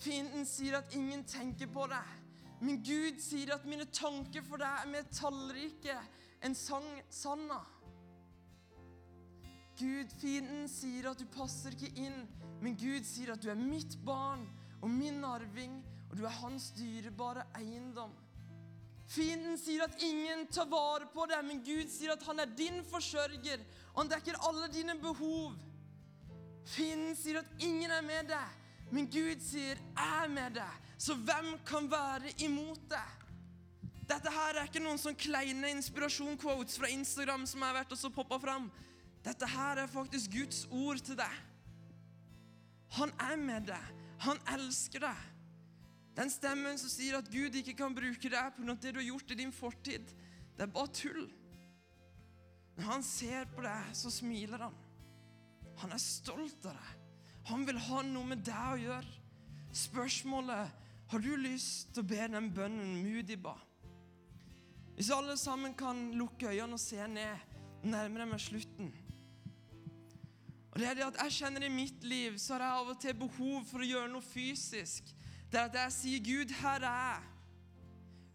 Fienden 0.00 0.46
sier 0.48 0.78
at 0.78 0.94
ingen 0.96 1.26
tenker 1.28 1.68
på 1.72 1.84
deg. 1.90 2.19
Men 2.60 2.82
Gud 2.84 3.20
sier 3.24 3.54
at 3.54 3.64
mine 3.68 3.86
tanker 3.94 4.44
for 4.44 4.60
deg 4.60 4.82
er 4.82 4.90
mer 4.90 5.06
tallrike 5.16 5.96
enn 6.44 6.56
sang, 6.56 6.88
sanda. 7.12 7.62
Gud, 9.80 10.12
fienden 10.20 10.68
sier 10.68 11.08
at 11.08 11.20
du 11.20 11.24
passer 11.32 11.72
ikke 11.72 11.94
inn 12.04 12.20
men 12.60 12.76
Gud 12.76 13.06
sier 13.08 13.32
at 13.32 13.40
du 13.40 13.48
er 13.50 13.58
mitt 13.58 13.96
barn 14.04 14.44
og 14.80 14.90
min 14.92 15.24
arving, 15.24 15.80
og 16.10 16.18
du 16.18 16.26
er 16.26 16.40
hans 16.40 16.70
dyrebare 16.76 17.46
eiendom. 17.56 18.12
Fienden 19.10 19.56
sier 19.58 19.82
at 19.86 20.02
ingen 20.06 20.44
tar 20.54 20.68
vare 20.70 21.08
på 21.10 21.24
deg, 21.30 21.42
men 21.46 21.62
Gud 21.66 21.88
sier 21.90 22.14
at 22.14 22.24
han 22.28 22.42
er 22.42 22.52
din 22.56 22.82
forsørger, 22.86 23.64
og 23.92 24.02
han 24.02 24.12
dekker 24.12 24.38
alle 24.46 24.68
dine 24.72 24.94
behov. 25.02 25.56
Fienden 26.68 27.16
sier 27.18 27.40
at 27.40 27.64
ingen 27.64 27.90
er 27.90 28.04
med 28.06 28.28
deg, 28.30 28.58
men 28.90 29.06
Gud 29.06 29.40
sier 29.40 29.76
'jeg 29.76 30.24
er 30.24 30.28
med 30.28 30.54
deg'. 30.54 30.80
Så 30.98 31.14
hvem 31.14 31.58
kan 31.64 31.90
være 31.90 32.32
imot 32.38 32.80
deg? 32.90 33.08
Dette 34.08 34.30
her 34.30 34.58
er 34.58 34.66
ikke 34.66 34.82
noen 34.82 34.98
sånn 34.98 35.14
kleine 35.14 35.70
inspirasjon-quotes 35.70 36.78
fra 36.78 36.88
Instagram 36.90 37.46
som 37.46 37.62
har 37.62 37.74
vært 37.74 37.92
og 37.92 37.98
så 37.98 38.10
poppa 38.10 38.38
fram. 38.38 38.70
Dette 39.22 39.46
her 39.46 39.78
er 39.78 39.86
faktisk 39.86 40.32
Guds 40.34 40.66
ord 40.70 40.98
til 40.98 41.16
deg. 41.16 41.36
Han 42.98 43.12
er 43.20 43.36
med 43.36 43.68
deg. 43.70 43.90
Han 44.26 44.40
elsker 44.56 45.04
deg. 45.04 45.26
Den 46.16 46.32
stemmen 46.32 46.78
som 46.80 46.90
sier 46.90 47.20
at 47.20 47.30
Gud 47.30 47.54
ikke 47.54 47.76
kan 47.78 47.94
bruke 47.94 48.32
deg 48.32 48.56
pga. 48.56 48.74
det 48.74 48.94
du 48.94 48.98
har 48.98 49.06
gjort 49.06 49.30
i 49.30 49.38
din 49.38 49.52
fortid, 49.52 50.10
det 50.56 50.66
er 50.66 50.74
bare 50.74 50.92
tull. 50.92 51.30
Når 52.76 52.84
han 52.84 53.02
ser 53.02 53.46
på 53.54 53.62
deg, 53.62 53.94
så 53.94 54.10
smiler 54.10 54.66
han. 54.66 54.74
Han 55.80 55.92
er 55.92 56.02
stolt 56.02 56.66
av 56.66 56.74
deg. 56.74 56.99
Han 57.50 57.66
vil 57.66 57.80
ha 57.88 58.02
noe 58.06 58.30
med 58.30 58.44
deg 58.46 58.76
å 58.76 58.78
gjøre. 58.78 59.16
Spørsmålet 59.74 60.86
har 61.10 61.22
du 61.22 61.30
lyst 61.38 61.90
til 61.94 62.04
å 62.04 62.10
be 62.10 62.26
den 62.30 62.50
bønnen 62.54 63.00
Mudi 63.02 63.36
ba? 63.40 63.56
Hvis 64.94 65.10
alle 65.14 65.34
sammen 65.40 65.74
kan 65.74 66.10
lukke 66.14 66.50
øynene 66.50 66.76
og 66.76 66.82
se 66.82 67.00
ned, 67.08 67.46
nærmer 67.82 68.22
jeg 68.22 68.30
meg 68.30 68.42
slutten. 68.44 68.90
Og 70.70 70.78
det 70.78 70.86
er 70.86 70.98
det 70.98 71.06
at 71.08 71.18
Jeg 71.24 71.36
kjenner 71.40 71.66
i 71.66 71.72
mitt 71.72 72.04
liv 72.06 72.36
så 72.38 72.54
har 72.54 72.66
jeg 72.66 72.82
av 72.82 72.92
og 72.92 73.00
til 73.02 73.18
behov 73.18 73.64
for 73.70 73.82
å 73.82 73.88
gjøre 73.88 74.12
noe 74.12 74.22
fysisk. 74.22 75.10
Det 75.50 75.58
er 75.58 75.66
at 75.66 75.78
jeg 75.80 75.96
sier, 75.96 76.20
'Gud, 76.22 76.54
her 76.60 76.86
er 76.86 77.00
jeg. 77.10 77.22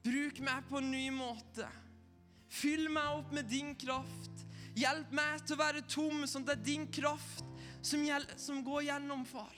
Bruk 0.03 0.39
meg 0.43 0.67
på 0.69 0.81
en 0.81 0.91
ny 0.91 1.09
måte.' 1.15 1.71
Fyll 2.49 2.89
meg 2.91 3.21
opp 3.21 3.31
med 3.33 3.47
din 3.49 3.75
kraft. 3.75 4.43
Hjelp 4.75 5.11
meg 5.15 5.45
til 5.45 5.55
å 5.55 5.63
være 5.63 5.87
tom, 5.87 6.25
sånn 6.27 6.43
at 6.43 6.51
det 6.51 6.57
er 6.57 6.67
din 6.67 6.87
kraft 6.91 7.44
som, 7.85 8.05
som 8.37 8.63
går 8.65 8.87
gjennom, 8.89 9.25
far. 9.29 9.53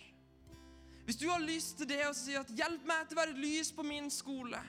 Hvis 1.07 1.19
du 1.21 1.29
har 1.31 1.39
lyst 1.39 1.77
til 1.79 1.87
det 1.87 2.01
og 2.03 2.15
si 2.19 2.35
at 2.35 2.49
'hjelp 2.51 2.83
meg 2.87 3.07
til 3.07 3.15
å 3.15 3.21
være 3.21 3.31
et 3.31 3.39
lys 3.39 3.71
på 3.71 3.83
min 3.87 4.09
skole', 4.11 4.63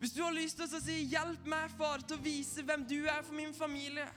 hvis 0.00 0.14
du 0.14 0.22
har 0.22 0.32
lyst 0.32 0.56
til 0.56 0.64
å 0.64 0.80
si 0.80 0.96
'hjelp 1.10 1.44
meg, 1.44 1.70
far, 1.76 2.00
til 2.00 2.16
å 2.16 2.24
vise 2.24 2.64
hvem 2.64 2.86
du 2.88 3.04
er 3.04 3.20
for 3.22 3.34
min 3.36 3.52
familie', 3.52 4.08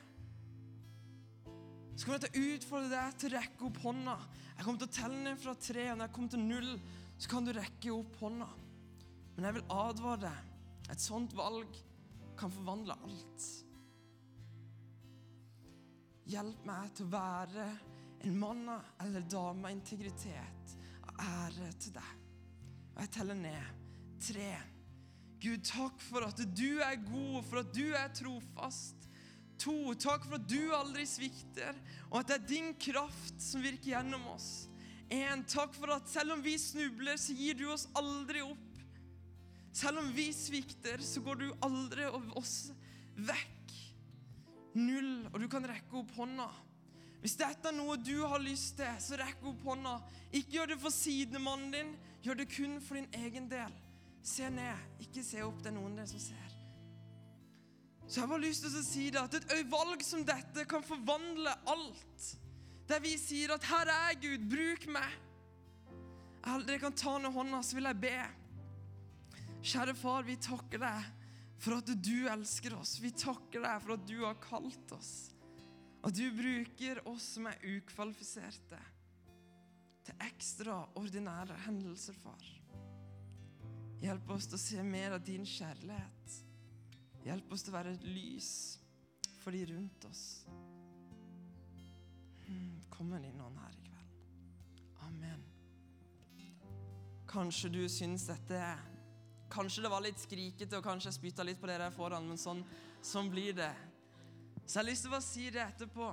så 1.97 2.05
kommer 2.05 2.19
jeg 2.19 2.31
til 2.31 2.41
å 2.41 2.55
utfordre 2.55 2.89
deg 2.89 3.17
til 3.19 3.29
å 3.29 3.37
rekke 3.37 3.65
opp 3.67 3.77
hånda. 3.83 4.17
Jeg 4.55 4.65
kommer 4.65 4.79
til 4.79 4.87
å 4.87 4.95
telle 4.95 5.23
ned 5.23 5.41
fra 5.41 5.53
tre, 5.53 5.91
og 5.91 5.97
når 5.97 6.07
jeg 6.07 6.15
kommer 6.15 6.29
til 6.29 6.39
null, 6.39 6.71
så 7.17 7.29
kan 7.29 7.45
du 7.45 7.51
rekke 7.51 7.91
opp 7.93 8.15
hånda. 8.21 8.47
Men 9.35 9.45
jeg 9.45 9.53
vil 9.53 9.75
advare 9.75 10.21
deg. 10.23 10.39
Et 10.91 11.03
sånt 11.03 11.35
valg 11.35 11.77
kan 12.39 12.51
forvandle 12.51 12.95
alt. 13.05 13.45
Hjelp 16.31 16.65
meg 16.65 16.95
til 16.95 17.05
å 17.05 17.13
være 17.13 17.67
en 18.23 18.39
mann 18.39 18.65
eller 19.01 19.23
dame 19.29 19.67
av 19.67 19.73
integritet, 19.73 20.75
og 21.07 21.23
ære 21.25 21.71
til 21.81 21.95
deg. 21.95 22.11
Og 22.95 23.03
jeg 23.03 23.13
teller 23.15 23.39
ned. 23.39 23.77
Tre. 24.21 24.49
Gud, 25.41 25.63
takk 25.65 26.01
for 26.05 26.27
at 26.27 26.41
du 26.53 26.81
er 26.85 26.99
god, 27.07 27.39
for 27.49 27.63
at 27.63 27.71
du 27.73 27.87
er 27.97 28.11
trofast. 28.13 29.07
To, 29.61 29.93
takk 29.97 30.25
for 30.25 30.37
at 30.37 30.49
du 30.49 30.73
aldri 30.73 31.05
svikter, 31.09 31.77
og 32.09 32.21
at 32.21 32.29
det 32.29 32.37
er 32.37 32.49
din 32.49 32.73
kraft 32.81 33.41
som 33.41 33.61
virker 33.61 33.95
gjennom 33.95 34.25
oss. 34.33 34.67
En, 35.11 35.43
takk 35.49 35.73
for 35.75 35.91
at 35.93 36.09
selv 36.09 36.37
om 36.37 36.43
vi 36.45 36.55
snubler, 36.61 37.17
så 37.19 37.35
gir 37.35 37.57
du 37.59 37.67
oss 37.73 37.87
aldri 37.99 38.43
opp. 38.45 38.67
Selv 39.75 40.01
om 40.01 40.09
vi 40.15 40.29
svikter, 40.35 41.01
så 41.03 41.23
går 41.23 41.41
du 41.41 41.47
aldri 41.63 42.07
oss 42.39 42.71
vekk. 43.17 43.75
Null, 44.77 45.27
og 45.31 45.41
du 45.43 45.49
kan 45.51 45.65
rekke 45.67 45.99
opp 45.99 46.13
hånda. 46.15 46.47
Hvis 47.21 47.37
dette 47.37 47.69
er 47.69 47.75
noe 47.77 47.99
du 48.01 48.15
har 48.25 48.41
lyst 48.41 48.79
til, 48.79 48.93
så 48.99 49.17
rekk 49.19 49.43
opp 49.45 49.65
hånda. 49.67 49.99
Ikke 50.33 50.57
gjør 50.57 50.73
det 50.73 50.79
for 50.81 50.93
sidemannen 50.93 51.73
din, 51.75 51.91
gjør 52.25 52.41
det 52.41 52.49
kun 52.49 52.79
for 52.81 52.97
din 52.97 53.09
egen 53.21 53.49
del. 53.51 53.75
Se 54.25 54.49
ned, 54.49 54.97
ikke 55.05 55.23
se 55.25 55.41
opp. 55.45 55.61
Det 55.61 55.69
er 55.69 55.77
noen 55.77 55.97
der 55.97 56.09
som 56.09 56.21
ser. 56.21 56.47
Så 58.07 58.17
jeg 58.17 58.25
har 58.25 58.31
bare 58.33 58.43
lyst 58.43 58.65
til 58.65 58.73
å 58.75 58.83
si 58.83 59.05
det, 59.13 59.21
at 59.21 59.37
et 59.39 59.69
valg 59.71 60.01
som 60.03 60.25
dette 60.27 60.65
kan 60.69 60.83
forvandle 60.83 61.53
alt. 61.69 62.31
Der 62.89 62.99
vi 62.99 63.15
sier 63.17 63.53
at 63.53 63.63
'Her 63.63 63.87
er 63.87 64.19
Gud, 64.19 64.49
bruk 64.49 64.87
meg'. 64.87 65.17
Dere 66.65 66.79
kan 66.79 66.93
ta 66.93 67.17
ned 67.17 67.31
hånda, 67.31 67.61
så 67.63 67.75
vil 67.75 67.83
jeg 67.83 68.01
be. 68.01 68.27
Kjære 69.61 69.95
far, 69.95 70.23
vi 70.23 70.35
takker 70.35 70.79
deg 70.79 71.03
for 71.57 71.77
at 71.77 71.85
du 71.85 72.27
elsker 72.27 72.73
oss. 72.79 72.99
Vi 72.99 73.11
takker 73.11 73.61
deg 73.61 73.81
for 73.81 73.93
at 73.93 74.07
du 74.07 74.25
har 74.25 74.33
kalt 74.33 74.91
oss. 74.91 75.30
At 76.01 76.15
du 76.17 76.25
bruker 76.33 77.03
oss 77.07 77.35
som 77.35 77.45
er 77.49 77.61
ukvalifiserte, 77.75 78.79
til 80.01 80.23
ekstraordinære 80.25 81.59
hendelser, 81.67 82.15
far. 82.17 82.47
Hjelp 84.01 84.31
oss 84.33 84.47
til 84.49 84.57
å 84.57 84.61
se 84.63 84.83
mer 84.83 85.13
av 85.13 85.21
din 85.25 85.45
kjærlighet. 85.45 86.37
Hjelp 87.21 87.53
oss 87.53 87.61
til 87.61 87.73
å 87.73 87.77
være 87.77 87.93
et 87.93 88.07
lys 88.09 88.51
for 89.43 89.53
de 89.53 89.61
rundt 89.69 90.07
oss. 90.09 90.23
Kommer 92.91 93.21
kom 93.21 93.35
med 93.37 93.45
ånd 93.45 93.59
her 93.61 93.77
i 93.77 93.83
kveld. 93.85 94.17
Amen. 95.07 95.45
Kanskje 97.29 97.69
du 97.73 97.83
syns 97.89 98.27
dette 98.29 98.57
er 98.57 98.81
Kanskje 99.51 99.83
det 99.83 99.89
var 99.91 99.99
litt 99.99 100.19
skrikete, 100.21 100.77
og 100.77 100.85
kanskje 100.85 101.09
jeg 101.09 101.15
spytta 101.17 101.43
litt 101.43 101.57
på 101.59 101.67
dere 101.67 101.89
der 101.89 101.95
foran, 101.95 102.23
men 102.23 102.37
sånn, 102.39 102.61
sånn 103.03 103.27
blir 103.33 103.51
det. 103.57 103.71
Så 104.71 104.77
jeg 104.79 104.85
har 104.85 104.87
lyst 104.87 105.03
til 105.03 105.11
å 105.11 105.17
si 105.19 105.49
det 105.51 105.59
etterpå. 105.59 106.05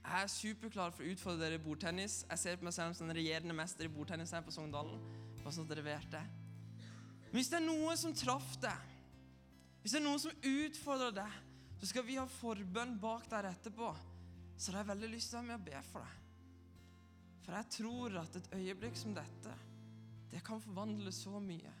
Jeg 0.00 0.18
er 0.18 0.30
superklar 0.32 0.90
for 0.90 1.06
å 1.06 1.12
utfordre 1.12 1.44
dere 1.44 1.60
i 1.60 1.62
bordtennis. 1.62 2.24
Jeg 2.26 2.40
ser 2.42 2.56
på 2.58 2.66
meg 2.66 2.74
selv 2.74 2.96
som 2.98 3.06
den 3.06 3.14
regjerende 3.14 3.54
mester 3.54 3.86
i 3.86 3.90
bordtennis 3.92 4.32
her 4.34 4.42
på 4.42 4.50
Sogndalen. 4.50 4.98
Bare 5.44 5.52
sånn 5.54 5.68
at 5.68 5.70
dere 5.70 5.84
vet 5.86 6.08
det. 6.10 6.24
Men 7.28 7.38
hvis 7.38 7.52
det 7.52 7.60
er 7.60 7.64
noe 7.68 7.94
som 8.00 8.16
traff 8.18 8.56
deg, 8.64 8.90
hvis 9.78 9.94
det 9.94 10.00
er 10.00 10.04
noe 10.08 10.18
som 10.18 10.50
utfordrer 10.50 11.14
deg, 11.20 11.38
så 11.78 11.92
skal 11.92 12.08
vi 12.08 12.18
ha 12.18 12.26
forbønn 12.40 12.98
bak 12.98 13.30
der 13.30 13.52
etterpå. 13.52 13.92
Så 14.58 14.74
har 14.74 14.82
jeg 14.82 14.90
veldig 14.90 15.14
lyst 15.14 15.30
til 15.30 15.38
å 15.38 15.44
være 15.44 15.52
med 15.52 15.60
og 15.60 15.70
be 15.70 15.86
for 15.92 16.02
deg. 16.02 16.20
For 17.46 17.60
jeg 17.60 17.72
tror 17.78 18.20
at 18.24 18.40
et 18.40 18.54
øyeblikk 18.58 18.98
som 18.98 19.14
dette, 19.14 19.58
det 20.34 20.42
kan 20.42 20.58
forvandle 20.66 21.14
så 21.14 21.38
mye. 21.38 21.78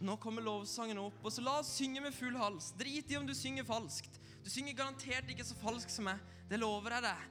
Nå 0.00 0.16
kommer 0.16 0.48
lovsangen 0.48 1.04
opp, 1.04 1.20
og 1.20 1.28
så 1.32 1.44
la 1.44 1.58
oss 1.60 1.76
synge 1.76 2.00
med 2.00 2.16
full 2.16 2.40
hals. 2.40 2.72
Drit 2.80 3.12
i 3.12 3.20
om 3.20 3.28
du 3.28 3.36
synger 3.36 3.68
falskt. 3.68 4.16
Du 4.46 4.50
synger 4.52 4.76
garantert 4.78 5.26
ikke 5.32 5.42
så 5.42 5.56
falskt 5.58 5.90
som 5.90 6.06
meg. 6.06 6.20
Det 6.46 6.60
lover 6.60 6.94
jeg 6.94 7.02
deg. 7.08 7.22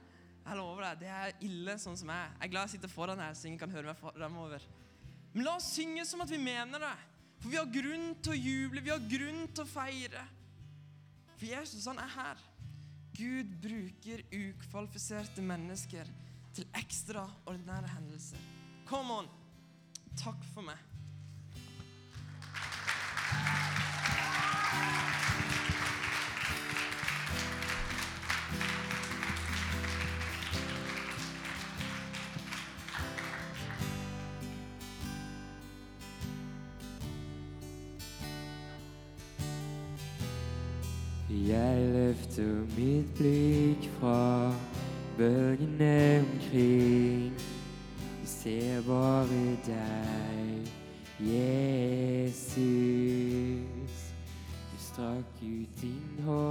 Jeg 0.46 0.56
lover 0.58 0.84
deg, 0.84 0.98
Det 1.00 1.08
er 1.08 1.30
ille 1.46 1.76
sånn 1.80 1.96
som 1.96 2.10
jeg. 2.12 2.32
Jeg 2.34 2.44
er 2.44 2.50
glad 2.52 2.66
jeg 2.66 2.74
sitter 2.74 2.92
foran 2.92 3.22
her, 3.24 3.32
så 3.32 3.46
ingen 3.48 3.62
kan 3.62 3.72
høre 3.72 3.88
meg 3.88 4.02
framover. 4.02 4.66
Men 5.32 5.46
la 5.46 5.54
oss 5.56 5.70
synge 5.78 6.04
som 6.04 6.20
at 6.20 6.28
vi 6.28 6.36
mener 6.36 6.82
det. 6.84 6.96
For 7.40 7.48
vi 7.48 7.56
har 7.56 7.72
grunn 7.72 8.10
til 8.20 8.34
å 8.34 8.36
juble, 8.36 8.82
vi 8.84 8.92
har 8.92 9.08
grunn 9.08 9.46
til 9.48 9.64
å 9.64 9.70
feire. 9.70 10.26
For 11.38 11.48
Jesus, 11.48 11.88
han 11.88 12.02
er 12.04 12.12
her. 12.18 12.44
Gud 13.16 13.56
bruker 13.64 14.20
ukvalifiserte 14.36 15.44
mennesker 15.44 16.12
til 16.56 16.68
ekstraordinære 16.76 17.94
hendelser. 17.96 18.44
Come 18.92 19.22
on. 19.22 19.32
Takk 20.20 20.44
for 20.52 20.68
meg. 20.68 20.84
Mitt 42.76 43.14
blikk 43.14 43.90
fra 43.98 44.52
bølgene 45.18 46.24
omkring 46.24 47.32
Jeg 48.20 48.28
ser 48.28 48.82
bare 48.86 49.56
deg, 49.66 50.68
Jesus. 51.20 52.46
Du 54.72 54.76
strakk 54.78 55.40
ut 55.42 55.80
din 55.82 56.24
hånd 56.24 56.45